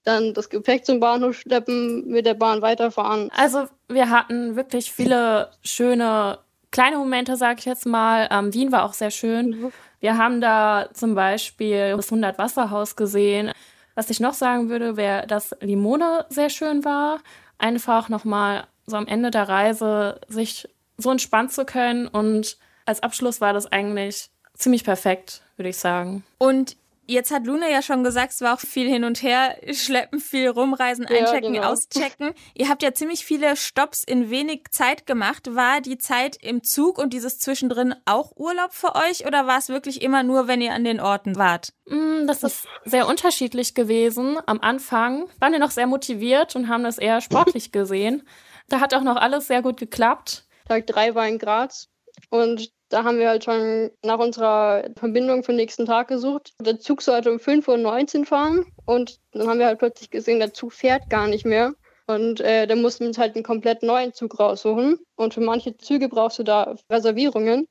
dann 0.07 0.33
das 0.33 0.49
Gepäck 0.49 0.85
zum 0.85 0.99
Bahnhof 0.99 1.37
schleppen, 1.37 2.07
mit 2.07 2.25
der 2.25 2.33
Bahn 2.33 2.61
weiterfahren. 2.61 3.29
Also 3.35 3.65
wir 3.89 4.09
hatten 4.09 4.55
wirklich 4.55 4.91
viele 4.91 5.51
schöne 5.63 6.39
kleine 6.71 6.97
Momente, 6.97 7.35
sag 7.35 7.59
ich 7.59 7.65
jetzt 7.65 7.85
mal. 7.85 8.27
Ähm, 8.31 8.53
Wien 8.53 8.71
war 8.71 8.83
auch 8.83 8.93
sehr 8.93 9.11
schön. 9.11 9.49
Mhm. 9.49 9.71
Wir 9.99 10.17
haben 10.17 10.41
da 10.41 10.89
zum 10.93 11.13
Beispiel 11.13 11.95
das 11.95 12.07
100 12.07 12.37
Wasserhaus 12.37 12.95
gesehen. 12.95 13.51
Was 13.95 14.09
ich 14.09 14.19
noch 14.19 14.33
sagen 14.33 14.69
würde, 14.69 14.95
wäre, 14.95 15.27
dass 15.27 15.55
Limone 15.59 16.25
sehr 16.29 16.49
schön 16.49 16.85
war. 16.85 17.19
Einfach 17.57 18.09
nochmal 18.09 18.65
so 18.85 18.95
am 18.95 19.07
Ende 19.07 19.31
der 19.31 19.49
Reise 19.49 20.21
sich 20.29 20.69
so 20.97 21.11
entspannen 21.11 21.49
zu 21.49 21.65
können. 21.65 22.07
Und 22.07 22.57
als 22.85 23.01
Abschluss 23.03 23.41
war 23.41 23.53
das 23.53 23.71
eigentlich 23.71 24.29
ziemlich 24.55 24.83
perfekt, 24.83 25.41
würde 25.55 25.69
ich 25.69 25.77
sagen. 25.77 26.23
Und 26.37 26.77
Jetzt 27.09 27.31
hat 27.31 27.45
Luna 27.45 27.69
ja 27.69 27.81
schon 27.81 28.03
gesagt, 28.03 28.33
es 28.33 28.41
war 28.41 28.53
auch 28.53 28.59
viel 28.59 28.89
hin 28.89 29.05
und 29.05 29.23
her, 29.23 29.55
schleppen, 29.71 30.19
viel 30.19 30.49
rumreisen, 30.49 31.05
einchecken, 31.05 31.53
ja, 31.55 31.61
genau. 31.61 31.71
auschecken. 31.71 32.33
Ihr 32.53 32.67
habt 32.67 32.83
ja 32.83 32.93
ziemlich 32.93 33.23
viele 33.23 33.55
Stops 33.55 34.03
in 34.03 34.29
wenig 34.29 34.65
Zeit 34.71 35.07
gemacht. 35.07 35.55
War 35.55 35.79
die 35.79 35.97
Zeit 35.97 36.35
im 36.43 36.63
Zug 36.63 36.97
und 36.97 37.13
dieses 37.13 37.39
zwischendrin 37.39 37.95
auch 38.03 38.35
Urlaub 38.35 38.73
für 38.73 38.95
euch 38.95 39.25
oder 39.25 39.47
war 39.47 39.57
es 39.57 39.69
wirklich 39.69 40.01
immer 40.01 40.23
nur, 40.23 40.49
wenn 40.49 40.59
ihr 40.59 40.73
an 40.73 40.83
den 40.83 40.99
Orten 40.99 41.37
wart? 41.37 41.71
Mm, 41.85 42.27
das 42.27 42.43
ist 42.43 42.67
sehr 42.83 43.07
unterschiedlich 43.07 43.73
gewesen. 43.73 44.37
Am 44.45 44.59
Anfang 44.59 45.29
waren 45.39 45.53
wir 45.53 45.59
noch 45.59 45.71
sehr 45.71 45.87
motiviert 45.87 46.57
und 46.57 46.67
haben 46.67 46.83
das 46.83 46.97
eher 46.97 47.21
sportlich 47.21 47.71
gesehen. 47.71 48.27
Da 48.67 48.81
hat 48.81 48.93
auch 48.93 49.03
noch 49.03 49.15
alles 49.15 49.47
sehr 49.47 49.61
gut 49.61 49.77
geklappt. 49.77 50.43
Tag 50.67 50.87
drei 50.87 51.15
war 51.15 51.27
in 51.27 51.39
Graz 51.39 51.87
und 52.29 52.71
da 52.89 53.03
haben 53.03 53.19
wir 53.19 53.29
halt 53.29 53.43
schon 53.43 53.91
nach 54.03 54.19
unserer 54.19 54.89
Verbindung 54.95 55.43
für 55.43 55.51
den 55.51 55.57
nächsten 55.57 55.85
Tag 55.85 56.07
gesucht. 56.07 56.53
Der 56.61 56.79
Zug 56.79 57.01
sollte 57.01 57.31
um 57.31 57.37
5.19 57.37 58.19
Uhr 58.19 58.25
fahren 58.25 58.65
und 58.85 59.19
dann 59.31 59.47
haben 59.47 59.59
wir 59.59 59.65
halt 59.65 59.79
plötzlich 59.79 60.09
gesehen, 60.09 60.39
der 60.39 60.53
Zug 60.53 60.73
fährt 60.73 61.09
gar 61.09 61.27
nicht 61.27 61.45
mehr. 61.45 61.73
Und 62.09 62.39
äh, 62.39 62.65
dann 62.67 62.81
mussten 62.81 63.01
wir 63.01 63.07
uns 63.09 63.17
halt 63.17 63.35
einen 63.35 63.43
komplett 63.43 63.83
neuen 63.83 64.13
Zug 64.13 64.39
raussuchen. 64.39 64.99
Und 65.17 65.33
für 65.33 65.41
manche 65.41 65.77
Züge 65.77 66.07
brauchst 66.07 66.39
du 66.39 66.43
da 66.43 66.75
Reservierungen. 66.89 67.67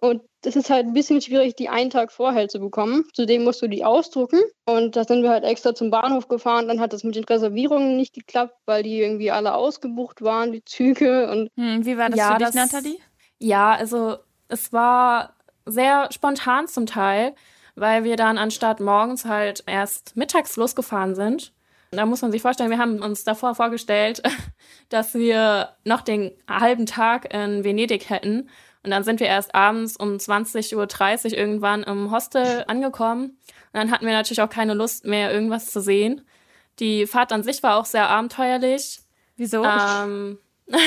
Und 0.00 0.22
das 0.42 0.56
ist 0.56 0.70
halt 0.70 0.86
ein 0.86 0.94
bisschen 0.94 1.20
schwierig, 1.20 1.54
die 1.56 1.68
einen 1.68 1.90
Tag 1.90 2.12
vorher 2.12 2.48
zu 2.48 2.60
bekommen. 2.60 3.04
Zudem 3.12 3.44
musst 3.44 3.60
du 3.60 3.68
die 3.68 3.84
ausdrucken. 3.84 4.40
Und 4.64 4.96
da 4.96 5.04
sind 5.04 5.22
wir 5.22 5.30
halt 5.30 5.44
extra 5.44 5.74
zum 5.74 5.90
Bahnhof 5.90 6.28
gefahren. 6.28 6.68
Dann 6.68 6.80
hat 6.80 6.92
das 6.92 7.04
mit 7.04 7.14
den 7.14 7.24
Reservierungen 7.24 7.96
nicht 7.96 8.14
geklappt, 8.14 8.56
weil 8.64 8.82
die 8.82 9.00
irgendwie 9.00 9.30
alle 9.30 9.54
ausgebucht 9.54 10.22
waren, 10.22 10.52
die 10.52 10.64
Züge. 10.64 11.30
Und 11.30 11.50
hm, 11.56 11.84
wie 11.84 11.98
war 11.98 12.08
das 12.08 12.18
ja, 12.18 12.32
für 12.32 12.38
dich, 12.38 12.46
das, 12.46 12.54
Nathalie? 12.54 12.98
Ja, 13.38 13.72
also 13.72 14.16
es 14.48 14.72
war 14.72 15.34
sehr 15.66 16.08
spontan 16.10 16.68
zum 16.68 16.86
Teil, 16.86 17.34
weil 17.74 18.04
wir 18.04 18.16
dann 18.16 18.38
anstatt 18.38 18.80
morgens 18.80 19.26
halt 19.26 19.62
erst 19.66 20.16
mittags 20.16 20.56
losgefahren 20.56 21.14
sind. 21.14 21.52
Da 21.92 22.06
muss 22.06 22.22
man 22.22 22.30
sich 22.30 22.40
vorstellen, 22.40 22.70
wir 22.70 22.78
haben 22.78 23.02
uns 23.02 23.24
davor 23.24 23.54
vorgestellt, 23.54 24.22
dass 24.88 25.14
wir 25.14 25.70
noch 25.84 26.02
den 26.02 26.32
halben 26.48 26.86
Tag 26.86 27.34
in 27.34 27.64
Venedig 27.64 28.08
hätten. 28.08 28.48
Und 28.82 28.90
dann 28.90 29.04
sind 29.04 29.20
wir 29.20 29.26
erst 29.26 29.54
abends 29.54 29.96
um 29.96 30.14
20.30 30.14 30.74
Uhr 31.32 31.38
irgendwann 31.38 31.82
im 31.82 32.10
Hostel 32.10 32.64
angekommen. 32.66 33.24
Und 33.72 33.74
dann 33.74 33.90
hatten 33.90 34.06
wir 34.06 34.12
natürlich 34.12 34.40
auch 34.40 34.48
keine 34.48 34.74
Lust 34.74 35.04
mehr, 35.04 35.32
irgendwas 35.32 35.66
zu 35.66 35.80
sehen. 35.80 36.26
Die 36.78 37.06
Fahrt 37.06 37.32
an 37.32 37.42
sich 37.42 37.62
war 37.62 37.76
auch 37.76 37.84
sehr 37.84 38.08
abenteuerlich. 38.08 39.00
Wieso? 39.36 39.64
Ähm, 39.64 40.38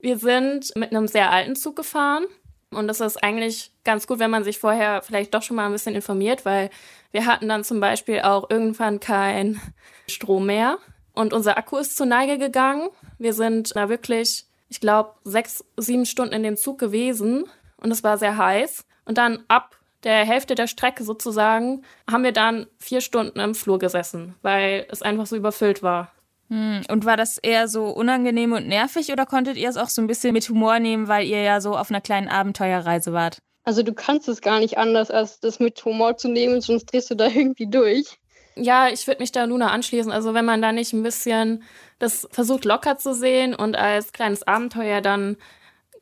wir 0.00 0.18
sind 0.18 0.74
mit 0.76 0.90
einem 0.90 1.06
sehr 1.06 1.30
alten 1.30 1.56
Zug 1.56 1.76
gefahren. 1.76 2.24
Und 2.72 2.86
das 2.88 3.00
ist 3.00 3.22
eigentlich 3.22 3.72
ganz 3.84 4.06
gut, 4.06 4.18
wenn 4.18 4.30
man 4.30 4.44
sich 4.44 4.58
vorher 4.58 5.02
vielleicht 5.02 5.34
doch 5.34 5.42
schon 5.42 5.56
mal 5.56 5.66
ein 5.66 5.72
bisschen 5.72 5.94
informiert, 5.94 6.44
weil 6.44 6.70
wir 7.10 7.26
hatten 7.26 7.48
dann 7.48 7.64
zum 7.64 7.80
Beispiel 7.80 8.20
auch 8.20 8.48
irgendwann 8.48 9.00
kein 9.00 9.60
Strom 10.08 10.46
mehr 10.46 10.78
und 11.12 11.32
unser 11.32 11.58
Akku 11.58 11.76
ist 11.76 11.96
zur 11.96 12.06
Neige 12.06 12.38
gegangen. 12.38 12.88
Wir 13.18 13.34
sind 13.34 13.74
da 13.74 13.88
wirklich, 13.88 14.46
ich 14.70 14.80
glaube, 14.80 15.14
sechs, 15.24 15.64
sieben 15.76 16.06
Stunden 16.06 16.32
in 16.32 16.42
dem 16.42 16.56
Zug 16.56 16.78
gewesen 16.78 17.44
und 17.76 17.90
es 17.90 18.02
war 18.02 18.16
sehr 18.16 18.36
heiß. 18.36 18.86
Und 19.04 19.18
dann 19.18 19.44
ab 19.48 19.76
der 20.04 20.24
Hälfte 20.24 20.54
der 20.54 20.68
Strecke 20.68 21.04
sozusagen, 21.04 21.82
haben 22.10 22.24
wir 22.24 22.32
dann 22.32 22.66
vier 22.78 23.00
Stunden 23.00 23.38
im 23.40 23.54
Flur 23.54 23.78
gesessen, 23.78 24.34
weil 24.42 24.86
es 24.88 25.02
einfach 25.02 25.26
so 25.26 25.36
überfüllt 25.36 25.82
war. 25.82 26.12
Hm, 26.48 26.82
und 26.88 27.04
war 27.04 27.16
das 27.16 27.38
eher 27.38 27.68
so 27.68 27.86
unangenehm 27.86 28.52
und 28.52 28.66
nervig 28.66 29.12
oder 29.12 29.26
konntet 29.26 29.56
ihr 29.56 29.68
es 29.68 29.76
auch 29.76 29.88
so 29.88 30.00
ein 30.00 30.06
bisschen 30.06 30.32
mit 30.32 30.48
Humor 30.48 30.78
nehmen, 30.78 31.08
weil 31.08 31.26
ihr 31.26 31.42
ja 31.42 31.60
so 31.60 31.76
auf 31.76 31.90
einer 31.90 32.00
kleinen 32.00 32.28
Abenteuerreise 32.28 33.12
wart? 33.12 33.38
Also 33.64 33.82
du 33.82 33.92
kannst 33.92 34.28
es 34.28 34.40
gar 34.40 34.58
nicht 34.58 34.78
anders, 34.78 35.10
als 35.10 35.40
das 35.40 35.60
mit 35.60 35.84
Humor 35.84 36.16
zu 36.16 36.28
nehmen, 36.28 36.60
sonst 36.60 36.86
drehst 36.86 37.10
du 37.10 37.14
da 37.14 37.26
irgendwie 37.34 37.68
durch. 37.68 38.19
Ja, 38.56 38.88
ich 38.88 39.06
würde 39.06 39.20
mich 39.20 39.32
da 39.32 39.44
Luna 39.44 39.70
anschließen. 39.70 40.12
Also 40.12 40.34
wenn 40.34 40.44
man 40.44 40.60
da 40.62 40.72
nicht 40.72 40.92
ein 40.92 41.02
bisschen 41.02 41.62
das 41.98 42.26
versucht 42.30 42.64
locker 42.64 42.96
zu 42.96 43.14
sehen 43.14 43.54
und 43.54 43.76
als 43.76 44.12
kleines 44.12 44.46
Abenteuer, 44.46 45.00
dann 45.00 45.36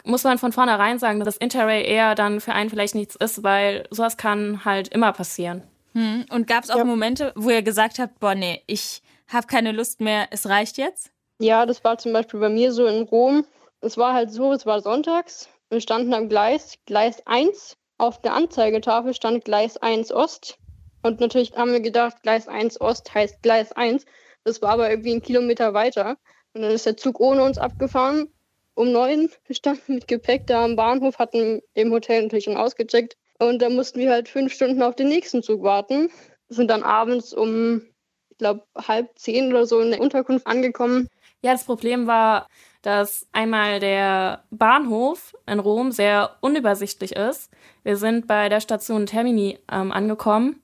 muss 0.05 0.25
man 0.25 0.39
von 0.39 0.53
vornherein 0.53 0.99
sagen, 0.99 1.21
dass 1.21 1.37
Interrail 1.37 1.85
eher 1.85 2.15
dann 2.15 2.41
für 2.41 2.53
einen 2.53 2.71
vielleicht 2.71 2.95
nichts 2.95 3.17
ist, 3.17 3.43
weil 3.43 3.87
sowas 3.91 4.17
kann 4.17 4.65
halt 4.65 4.89
immer 4.89 5.13
passieren. 5.13 5.63
Hm. 5.93 6.25
Und 6.31 6.47
gab 6.47 6.65
es 6.65 6.71
auch 6.71 6.79
ja. 6.79 6.85
Momente, 6.85 7.33
wo 7.35 7.51
ihr 7.51 7.63
gesagt 7.63 7.99
habt, 7.99 8.21
boah, 8.21 8.35
nee, 8.35 8.63
ich 8.67 9.03
habe 9.27 9.47
keine 9.47 9.73
Lust 9.73 10.01
mehr, 10.01 10.29
es 10.31 10.49
reicht 10.49 10.79
jetzt? 10.79 11.11
Ja, 11.41 11.67
das 11.67 11.85
war 11.85 11.99
zum 11.99 12.13
Beispiel 12.13 12.41
bei 12.41 12.49
mir 12.49 12.73
so 12.73 12.87
in 12.87 13.03
Rom. 13.03 13.45
Es 13.81 13.97
war 13.97 14.15
halt 14.15 14.33
so, 14.33 14.53
es 14.53 14.67
war 14.67 14.81
sonntags. 14.81 15.49
Wir 15.71 15.81
standen 15.81 16.15
am 16.15 16.29
Gleis, 16.29 16.75
Gleis 16.87 17.25
1. 17.27 17.77
Auf 17.99 18.21
der 18.23 18.33
Anzeigetafel 18.33 19.15
stand 19.15 19.45
Gleis 19.45 19.77
1 19.77 20.13
Ost. 20.13 20.59
Und 21.03 21.21
natürlich 21.21 21.53
haben 21.57 21.73
wir 21.73 21.81
gedacht, 21.81 22.23
Gleis 22.23 22.49
1 22.49 22.81
Ost 22.81 23.15
heißt 23.15 23.43
Gleis 23.43 23.73
1. 23.73 24.05
Das 24.45 24.63
war 24.63 24.71
aber 24.71 24.91
irgendwie 24.91 25.13
einen 25.13 25.23
Kilometer 25.23 25.75
weiter. 25.75 26.17
Und 26.55 26.63
dann 26.63 26.73
ist 26.73 26.87
der 26.87 26.97
Zug 26.97 27.21
ohne 27.21 27.43
uns 27.45 27.59
abgefahren. 27.59 28.29
Um 28.75 28.93
neun. 28.93 29.31
Standen 29.51 29.95
mit 29.95 30.09
Gepäck 30.09 30.47
da 30.47 30.65
am 30.65 30.77
Bahnhof, 30.77 31.19
hatten 31.19 31.61
im 31.75 31.93
Hotel 31.93 32.23
natürlich 32.23 32.45
schon 32.45 32.57
ausgecheckt. 32.57 33.17
Und 33.39 33.63
dann 33.63 33.75
mussten 33.75 34.01
wir 34.01 34.11
halt 34.11 34.29
fünf 34.29 34.53
Stunden 34.53 34.83
auf 34.83 34.97
den 34.97 35.09
nächsten 35.09 35.43
Zug 35.43 35.63
warten. 35.63 36.11
Sind 36.49 36.71
dann 36.71 36.83
abends 36.83 37.33
um, 37.33 37.83
ich 38.31 38.39
glaube, 38.39 38.65
halb 38.77 39.17
zehn 39.19 39.49
oder 39.49 39.67
so 39.67 39.81
in 39.81 39.91
der 39.91 40.01
Unterkunft 40.01 40.47
angekommen. 40.47 41.09
Ja, 41.43 41.53
das 41.53 41.65
Problem 41.65 42.09
war, 42.09 42.49
dass 42.83 43.29
einmal 43.33 43.79
der 43.79 44.45
Bahnhof 44.51 45.37
in 45.47 45.61
Rom 45.61 45.93
sehr 45.93 46.37
unübersichtlich 46.41 47.15
ist. 47.15 47.51
Wir 47.85 47.97
sind 47.97 48.27
bei 48.27 48.49
der 48.49 48.61
Station 48.61 49.07
Termini 49.07 49.59
ähm, 49.71 49.93
angekommen 49.93 50.63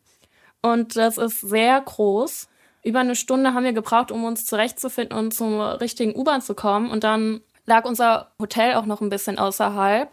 und 0.65 0.97
das 0.97 1.19
ist 1.19 1.43
sehr 1.43 1.79
groß. 1.79 2.49
Über 2.83 3.01
eine 3.01 3.17
Stunde 3.17 3.53
haben 3.53 3.65
wir 3.65 3.75
gebraucht, 3.75 4.11
um 4.11 4.25
uns 4.25 4.47
zurechtzufinden 4.47 5.17
und 5.17 5.35
zum 5.35 5.61
richtigen 5.61 6.17
U-Bahn 6.17 6.41
zu 6.41 6.55
kommen. 6.55 6.91
Und 6.91 7.05
dann 7.05 7.43
lag 7.67 7.85
unser 7.85 8.33
Hotel 8.41 8.73
auch 8.77 8.87
noch 8.87 9.03
ein 9.03 9.11
bisschen 9.11 9.39
außerhalb. 9.39 10.09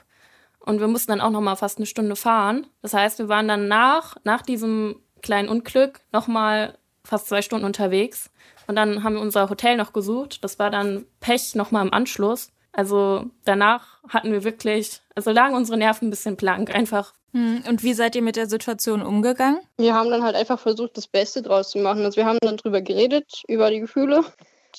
Und 0.60 0.82
wir 0.82 0.90
mussten 0.90 1.14
dann 1.14 1.22
auch 1.22 1.30
noch 1.30 1.40
mal 1.40 1.56
fast 1.56 1.78
eine 1.78 1.86
Stunde 1.86 2.18
fahren. 2.18 2.68
Das 2.82 2.94
heißt, 2.94 3.20
wir 3.20 3.30
waren 3.30 3.48
dann 3.48 3.70
nach, 3.70 4.18
nach 4.26 4.42
diesem 4.42 4.98
kleinen 5.22 5.48
Unglück 5.48 6.02
noch 6.12 6.28
mal 6.28 6.78
fast 7.06 7.30
zwei 7.30 7.42
Stunden 7.42 7.66
unterwegs. 7.66 8.30
Und 8.68 8.76
dann 8.76 9.06
haben 9.06 9.16
wir 9.16 9.22
unser 9.22 9.50
Hotel 9.50 9.78
noch 9.78 9.94
gesucht. 9.94 10.44
Das 10.44 10.60
war 10.60 10.70
dann 10.70 11.06
Pech 11.22 11.56
noch 11.56 11.72
mal 11.72 11.82
im 11.82 11.94
Anschluss. 11.94 12.52
Also 12.74 13.26
danach 13.46 14.04
hatten 14.10 14.34
wir 14.34 14.44
wirklich, 14.44 15.00
also 15.16 15.32
lagen 15.32 15.56
unsere 15.56 15.78
Nerven 15.78 16.10
ein 16.10 16.12
bisschen 16.12 16.36
blank, 16.36 16.76
einfach. 16.76 17.14
Hm, 17.34 17.64
und 17.68 17.84
wie 17.84 17.94
seid 17.94 18.16
ihr 18.16 18.22
mit 18.22 18.36
der 18.36 18.48
Situation 18.48 19.02
umgegangen? 19.02 19.62
Wir 19.78 19.96
haben 19.96 20.10
dann 20.10 20.24
halt 20.24 20.36
einfach 20.36 20.60
versucht, 20.60 20.98
das 20.98 21.08
Beste 21.08 21.42
draus 21.42 21.72
zu 21.72 21.80
machen. 21.80 22.04
Also 22.04 22.18
wir 22.18 22.26
haben 22.26 22.40
dann 22.42 22.58
drüber 22.58 22.82
geredet, 22.82 23.44
über 23.48 23.70
die 23.70 23.80
Gefühle. 23.80 24.24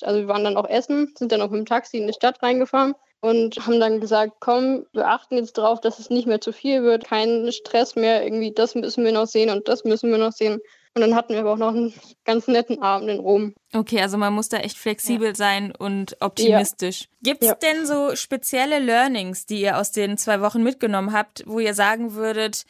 Also 0.03 0.21
wir 0.21 0.29
waren 0.29 0.45
dann 0.45 0.57
auch 0.57 0.69
essen, 0.69 1.13
sind 1.17 1.33
dann 1.33 1.41
auch 1.43 1.51
mit 1.51 1.59
dem 1.59 1.67
Taxi 1.67 1.99
in 1.99 2.07
die 2.07 2.13
Stadt 2.13 2.43
reingefahren 2.43 2.95
und 3.21 3.67
haben 3.67 3.79
dann 3.79 4.01
gesagt, 4.01 4.35
komm, 4.41 4.85
wir 4.93 5.09
achten 5.09 5.37
jetzt 5.37 5.57
darauf, 5.57 5.81
dass 5.81 5.99
es 5.99 6.11
nicht 6.11 6.27
mehr 6.27 6.41
zu 6.41 6.53
viel 6.53 6.83
wird, 6.83 7.05
kein 7.05 7.51
Stress 7.53 7.95
mehr, 7.95 8.25
irgendwie 8.25 8.53
das 8.53 8.75
müssen 8.75 9.05
wir 9.05 9.13
noch 9.13 9.27
sehen 9.27 9.51
und 9.51 9.69
das 9.69 9.85
müssen 9.85 10.11
wir 10.11 10.19
noch 10.19 10.33
sehen. 10.33 10.61
Und 10.95 11.01
dann 11.01 11.15
hatten 11.15 11.33
wir 11.33 11.41
aber 11.41 11.53
auch 11.53 11.59
noch 11.59 11.75
einen 11.75 11.95
ganz 12.25 12.49
netten 12.49 12.83
Abend 12.83 13.09
in 13.09 13.19
Rom. 13.19 13.55
Okay, 13.73 14.03
also 14.03 14.19
man 14.19 14.35
muss 14.35 14.51
da 14.51 14.59
echt 14.59 14.77
flexibel 14.77 15.29
ja. 15.29 15.35
sein 15.35 15.73
und 15.75 16.17
optimistisch. 16.21 17.03
Ja. 17.03 17.33
Gibt 17.33 17.43
es 17.43 17.49
ja. 17.49 17.55
denn 17.55 17.87
so 17.87 18.15
spezielle 18.15 18.79
Learnings, 18.79 19.47
die 19.47 19.63
ihr 19.63 19.79
aus 19.79 19.91
den 19.91 20.19
zwei 20.19 20.43
Wochen 20.43 20.63
mitgenommen 20.63 21.15
habt, 21.15 21.45
wo 21.47 21.61
ihr 21.61 21.73
sagen 21.73 22.15
würdet, 22.15 22.65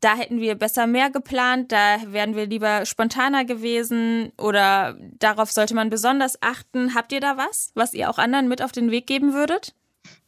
da 0.00 0.14
hätten 0.14 0.40
wir 0.40 0.54
besser 0.54 0.86
mehr 0.86 1.10
geplant, 1.10 1.72
da 1.72 1.98
wären 2.06 2.36
wir 2.36 2.46
lieber 2.46 2.86
spontaner 2.86 3.44
gewesen 3.44 4.32
oder 4.38 4.96
darauf 5.18 5.50
sollte 5.50 5.74
man 5.74 5.90
besonders 5.90 6.40
achten. 6.40 6.94
Habt 6.94 7.12
ihr 7.12 7.20
da 7.20 7.36
was, 7.36 7.72
was 7.74 7.94
ihr 7.94 8.08
auch 8.10 8.18
anderen 8.18 8.48
mit 8.48 8.62
auf 8.62 8.72
den 8.72 8.90
Weg 8.90 9.06
geben 9.06 9.34
würdet? 9.34 9.74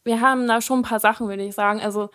Wir 0.03 0.19
haben 0.19 0.47
da 0.47 0.61
schon 0.61 0.79
ein 0.79 0.83
paar 0.83 0.99
Sachen, 0.99 1.27
würde 1.27 1.43
ich 1.43 1.55
sagen. 1.55 1.79
Also 1.79 2.09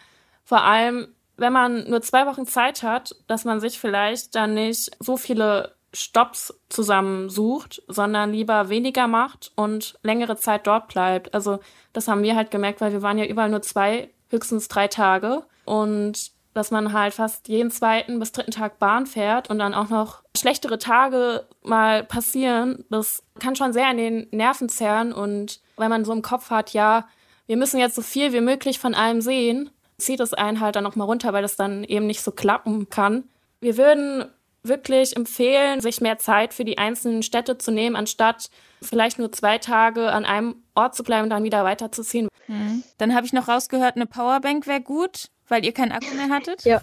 vor 0.45 0.63
allem, 0.63 1.09
wenn 1.37 1.53
man 1.53 1.89
nur 1.89 2.03
zwei 2.03 2.27
Wochen 2.27 2.47
Zeit 2.47 2.83
hat, 2.83 3.15
dass 3.27 3.45
man 3.45 3.61
sich 3.61 3.79
vielleicht 3.79 4.35
dann 4.35 4.55
nicht 4.55 4.91
so 5.01 5.17
viele 5.17 5.77
Stops 5.93 6.55
zusammensucht, 6.69 7.83
sondern 7.89 8.33
lieber 8.33 8.69
weniger 8.69 9.07
macht 9.07 9.53
und 9.55 9.99
längere 10.03 10.37
Zeit 10.37 10.67
dort 10.67 10.89
bleibt. 10.89 11.33
Also 11.35 11.61
das 11.93 12.09
haben 12.09 12.23
wir 12.23 12.37
halt 12.37 12.51
gemerkt, 12.51 12.81
weil 12.81 12.93
wir 12.93 13.03
waren 13.03 13.19
ja 13.19 13.25
überall 13.25 13.49
nur 13.49 13.63
zwei, 13.63 14.11
höchstens 14.29 14.69
drei 14.69 14.89
Tage. 14.89 15.45
Und 15.65 16.33
dass 16.53 16.71
man 16.71 16.93
halt 16.93 17.13
fast 17.13 17.49
jeden 17.49 17.71
zweiten 17.71 18.19
bis 18.19 18.33
dritten 18.33 18.51
Tag 18.51 18.79
Bahn 18.79 19.07
fährt 19.07 19.51
und 19.51 19.59
dann 19.59 19.75
auch 19.75 19.91
noch 19.91 20.23
schlechtere 20.37 20.79
Tage 20.79 21.47
mal 21.63 22.03
passieren, 22.03 22.85
das 22.89 23.23
kann 23.39 23.57
schon 23.57 23.75
sehr 23.75 23.89
an 23.89 23.99
den 23.99 24.27
Nerven 24.31 24.69
zerren. 24.69 25.13
Und 25.13 25.61
wenn 25.77 25.91
man 25.91 26.05
so 26.05 26.13
im 26.13 26.23
Kopf 26.23 26.51
hat, 26.51 26.73
ja, 26.73 27.07
wir 27.47 27.57
müssen 27.57 27.79
jetzt 27.79 27.95
so 27.95 28.03
viel 28.03 28.33
wie 28.33 28.41
möglich 28.41 28.79
von 28.79 28.95
allem 28.95 29.21
sehen, 29.21 29.71
zieht 29.99 30.21
es 30.21 30.35
einen 30.35 30.61
halt 30.61 30.77
dann 30.77 30.85
noch 30.85 30.97
mal 30.97 31.05
runter, 31.05 31.33
weil 31.33 31.43
das 31.43 31.57
dann 31.57 31.85
eben 31.85 32.07
nicht 32.07 32.23
so 32.23 32.33
klappen 32.33 32.89
kann. 32.91 33.25
Wir 33.61 33.77
würden 33.77 34.27
wirklich 34.63 35.17
empfehlen, 35.17 35.81
sich 35.81 36.01
mehr 36.01 36.19
Zeit 36.19 36.53
für 36.53 36.65
die 36.65 36.79
einzelnen 36.79 37.23
Städte 37.23 37.57
zu 37.57 37.71
nehmen, 37.71 37.95
anstatt 37.97 38.51
vielleicht 38.83 39.19
nur 39.19 39.31
zwei 39.31 39.59
Tage 39.59 40.11
an 40.11 40.25
einem 40.25 40.57
Ort 40.75 40.97
zu 40.97 41.05
bleiben 41.05 41.25
und 41.25 41.31
dann 41.31 41.45
wieder 41.45 41.65
weiterzuziehen. 41.65 42.29
Mhm. 42.49 42.83
Dann 42.99 43.15
habe 43.15 43.27
ich 43.27 43.33
noch 43.33 43.49
rausgehört, 43.49 43.95
eine 43.95 44.07
Powerbank 44.07 44.67
wäre 44.67 44.81
gut 44.81 45.31
weil 45.49 45.65
ihr 45.65 45.73
keinen 45.73 45.93
Akku 45.93 46.15
mehr 46.15 46.29
hattet? 46.29 46.65
Ja. 46.65 46.81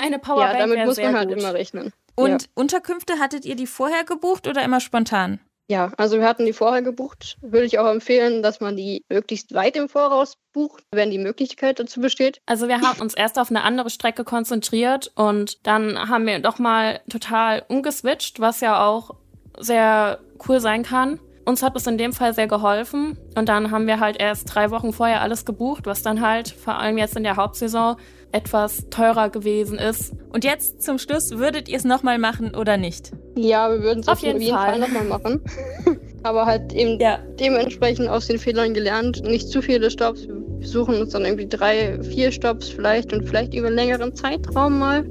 Eine 0.00 0.18
Powerbank. 0.18 0.58
Ja, 0.58 0.66
damit 0.66 0.86
muss 0.86 0.96
man 0.96 1.16
halt 1.16 1.28
gut. 1.28 1.38
immer 1.38 1.54
rechnen. 1.54 1.92
Und 2.14 2.42
ja. 2.42 2.48
Unterkünfte 2.54 3.18
hattet 3.18 3.44
ihr 3.44 3.56
die 3.56 3.66
vorher 3.66 4.04
gebucht 4.04 4.46
oder 4.46 4.62
immer 4.62 4.80
spontan? 4.80 5.40
Ja, 5.72 5.90
also 5.96 6.18
wir 6.18 6.26
hatten 6.26 6.44
die 6.44 6.52
vorher 6.52 6.82
gebucht. 6.82 7.38
Würde 7.40 7.64
ich 7.64 7.78
auch 7.78 7.90
empfehlen, 7.90 8.42
dass 8.42 8.60
man 8.60 8.76
die 8.76 9.06
möglichst 9.08 9.54
weit 9.54 9.74
im 9.74 9.88
Voraus 9.88 10.36
bucht, 10.52 10.84
wenn 10.92 11.10
die 11.10 11.16
Möglichkeit 11.16 11.80
dazu 11.80 12.02
besteht. 12.02 12.42
Also 12.44 12.68
wir 12.68 12.82
haben 12.82 13.00
uns 13.00 13.14
erst 13.14 13.38
auf 13.38 13.48
eine 13.48 13.62
andere 13.62 13.88
Strecke 13.88 14.22
konzentriert 14.22 15.10
und 15.14 15.66
dann 15.66 16.10
haben 16.10 16.26
wir 16.26 16.40
doch 16.40 16.58
mal 16.58 17.00
total 17.08 17.64
umgeswitcht, 17.68 18.38
was 18.38 18.60
ja 18.60 18.86
auch 18.86 19.12
sehr 19.58 20.20
cool 20.46 20.60
sein 20.60 20.82
kann. 20.82 21.18
Uns 21.46 21.62
hat 21.62 21.74
es 21.74 21.86
in 21.86 21.96
dem 21.96 22.12
Fall 22.12 22.34
sehr 22.34 22.48
geholfen 22.48 23.16
und 23.34 23.48
dann 23.48 23.70
haben 23.70 23.86
wir 23.86 23.98
halt 23.98 24.20
erst 24.20 24.54
drei 24.54 24.70
Wochen 24.70 24.92
vorher 24.92 25.22
alles 25.22 25.46
gebucht, 25.46 25.86
was 25.86 26.02
dann 26.02 26.20
halt 26.20 26.50
vor 26.50 26.74
allem 26.74 26.98
jetzt 26.98 27.16
in 27.16 27.22
der 27.22 27.36
Hauptsaison 27.36 27.96
etwas 28.32 28.88
teurer 28.90 29.30
gewesen 29.30 29.78
ist. 29.78 30.12
Und 30.30 30.44
jetzt 30.44 30.82
zum 30.82 30.98
Schluss, 30.98 31.32
würdet 31.32 31.68
ihr 31.68 31.76
es 31.76 31.84
nochmal 31.84 32.18
machen 32.18 32.54
oder 32.54 32.76
nicht? 32.76 33.12
Ja, 33.36 33.70
wir 33.70 33.82
würden 33.82 34.00
es 34.00 34.08
auf, 34.08 34.20
jeden, 34.20 34.40
jeden 34.40 34.56
Fall, 34.56 34.70
Fall 34.70 34.80
nochmal 34.80 35.04
machen. 35.04 35.40
Aber 36.22 36.46
halt 36.46 36.72
eben 36.72 37.00
ja. 37.00 37.18
dementsprechend 37.38 38.08
aus 38.08 38.26
den 38.26 38.38
Fehlern 38.38 38.74
gelernt, 38.74 39.22
nicht 39.22 39.48
zu 39.48 39.60
viele 39.60 39.90
Stops. 39.90 40.26
Wir 40.28 40.68
suchen 40.68 41.00
uns 41.00 41.12
dann 41.12 41.24
irgendwie 41.24 41.48
drei, 41.48 42.00
vier 42.02 42.30
Stops 42.30 42.68
vielleicht 42.68 43.12
und 43.12 43.24
vielleicht 43.24 43.54
über 43.54 43.66
einen 43.66 43.76
längeren 43.76 44.14
Zeitraum 44.14 44.78
mal. 44.78 45.02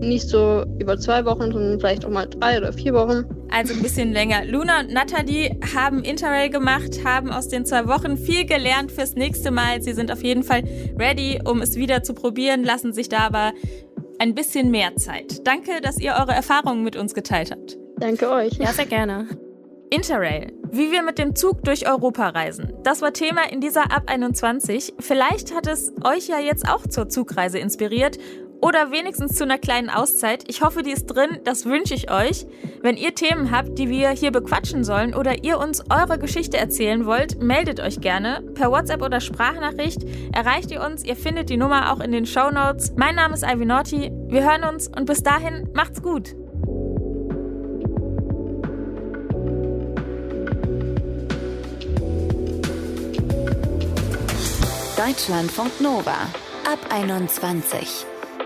Nicht 0.00 0.28
so 0.28 0.64
über 0.78 0.98
zwei 0.98 1.24
Wochen, 1.26 1.52
sondern 1.52 1.78
vielleicht 1.78 2.04
auch 2.06 2.10
mal 2.10 2.26
drei 2.26 2.58
oder 2.58 2.72
vier 2.72 2.94
Wochen. 2.94 3.24
Also 3.50 3.74
ein 3.74 3.82
bisschen 3.82 4.12
länger. 4.12 4.44
Luna 4.44 4.80
und 4.80 4.92
Nathalie 4.92 5.58
haben 5.74 6.04
Interrail 6.04 6.50
gemacht, 6.50 7.04
haben 7.04 7.30
aus 7.30 7.48
den 7.48 7.66
zwei 7.66 7.88
Wochen 7.88 8.16
viel 8.16 8.44
gelernt 8.46 8.92
fürs 8.92 9.14
nächste 9.14 9.50
Mal. 9.50 9.82
Sie 9.82 9.92
sind 9.92 10.12
auf 10.12 10.22
jeden 10.22 10.44
Fall 10.44 10.62
ready, 10.98 11.40
um 11.44 11.60
es 11.60 11.76
wieder 11.76 12.02
zu 12.02 12.14
probieren, 12.14 12.62
lassen 12.62 12.92
sich 12.92 13.08
da 13.08 13.18
aber 13.18 13.52
ein 14.18 14.34
bisschen 14.34 14.70
mehr 14.70 14.94
Zeit. 14.96 15.46
Danke, 15.46 15.80
dass 15.80 15.98
ihr 15.98 16.12
eure 16.12 16.32
Erfahrungen 16.32 16.84
mit 16.84 16.96
uns 16.96 17.14
geteilt 17.14 17.50
habt. 17.50 17.76
Danke 17.98 18.30
euch. 18.30 18.52
Ja, 18.54 18.72
sehr 18.72 18.86
gerne. 18.86 19.26
Interrail, 19.90 20.52
wie 20.70 20.92
wir 20.92 21.02
mit 21.02 21.18
dem 21.18 21.34
Zug 21.34 21.64
durch 21.64 21.88
Europa 21.88 22.28
reisen. 22.28 22.72
Das 22.84 23.02
war 23.02 23.12
Thema 23.12 23.50
in 23.50 23.60
dieser 23.60 23.90
Ab 23.90 24.04
21. 24.06 24.94
Vielleicht 25.00 25.54
hat 25.54 25.66
es 25.66 25.92
euch 26.04 26.28
ja 26.28 26.38
jetzt 26.38 26.68
auch 26.68 26.86
zur 26.86 27.08
Zugreise 27.08 27.58
inspiriert 27.58 28.16
oder 28.60 28.90
wenigstens 28.90 29.36
zu 29.36 29.44
einer 29.44 29.58
kleinen 29.58 29.90
Auszeit. 29.90 30.44
Ich 30.48 30.62
hoffe, 30.62 30.82
die 30.82 30.90
ist 30.90 31.06
drin. 31.06 31.40
Das 31.44 31.64
wünsche 31.64 31.94
ich 31.94 32.10
euch. 32.10 32.46
Wenn 32.82 32.96
ihr 32.96 33.14
Themen 33.14 33.50
habt, 33.50 33.78
die 33.78 33.88
wir 33.88 34.10
hier 34.10 34.30
bequatschen 34.30 34.84
sollen 34.84 35.14
oder 35.14 35.44
ihr 35.44 35.58
uns 35.58 35.82
eure 35.90 36.18
Geschichte 36.18 36.56
erzählen 36.56 37.06
wollt, 37.06 37.42
meldet 37.42 37.80
euch 37.80 38.00
gerne. 38.00 38.42
Per 38.54 38.70
WhatsApp 38.70 39.02
oder 39.02 39.20
Sprachnachricht 39.20 40.04
erreicht 40.34 40.70
ihr 40.70 40.82
uns. 40.82 41.04
Ihr 41.04 41.16
findet 41.16 41.50
die 41.50 41.56
Nummer 41.56 41.92
auch 41.92 42.00
in 42.00 42.12
den 42.12 42.26
Show 42.26 42.50
Notes. 42.50 42.92
Mein 42.96 43.14
Name 43.14 43.34
ist 43.34 43.44
Ivy 43.44 43.66
Naughty. 43.66 44.10
Wir 44.28 44.44
hören 44.44 44.64
uns 44.64 44.88
und 44.88 45.06
bis 45.06 45.22
dahin 45.22 45.68
macht's 45.74 46.02
gut. 46.02 46.34
Deutschlandfunk 54.96 55.80
Nova 55.80 56.28
ab 56.70 56.78
21. 56.90 58.06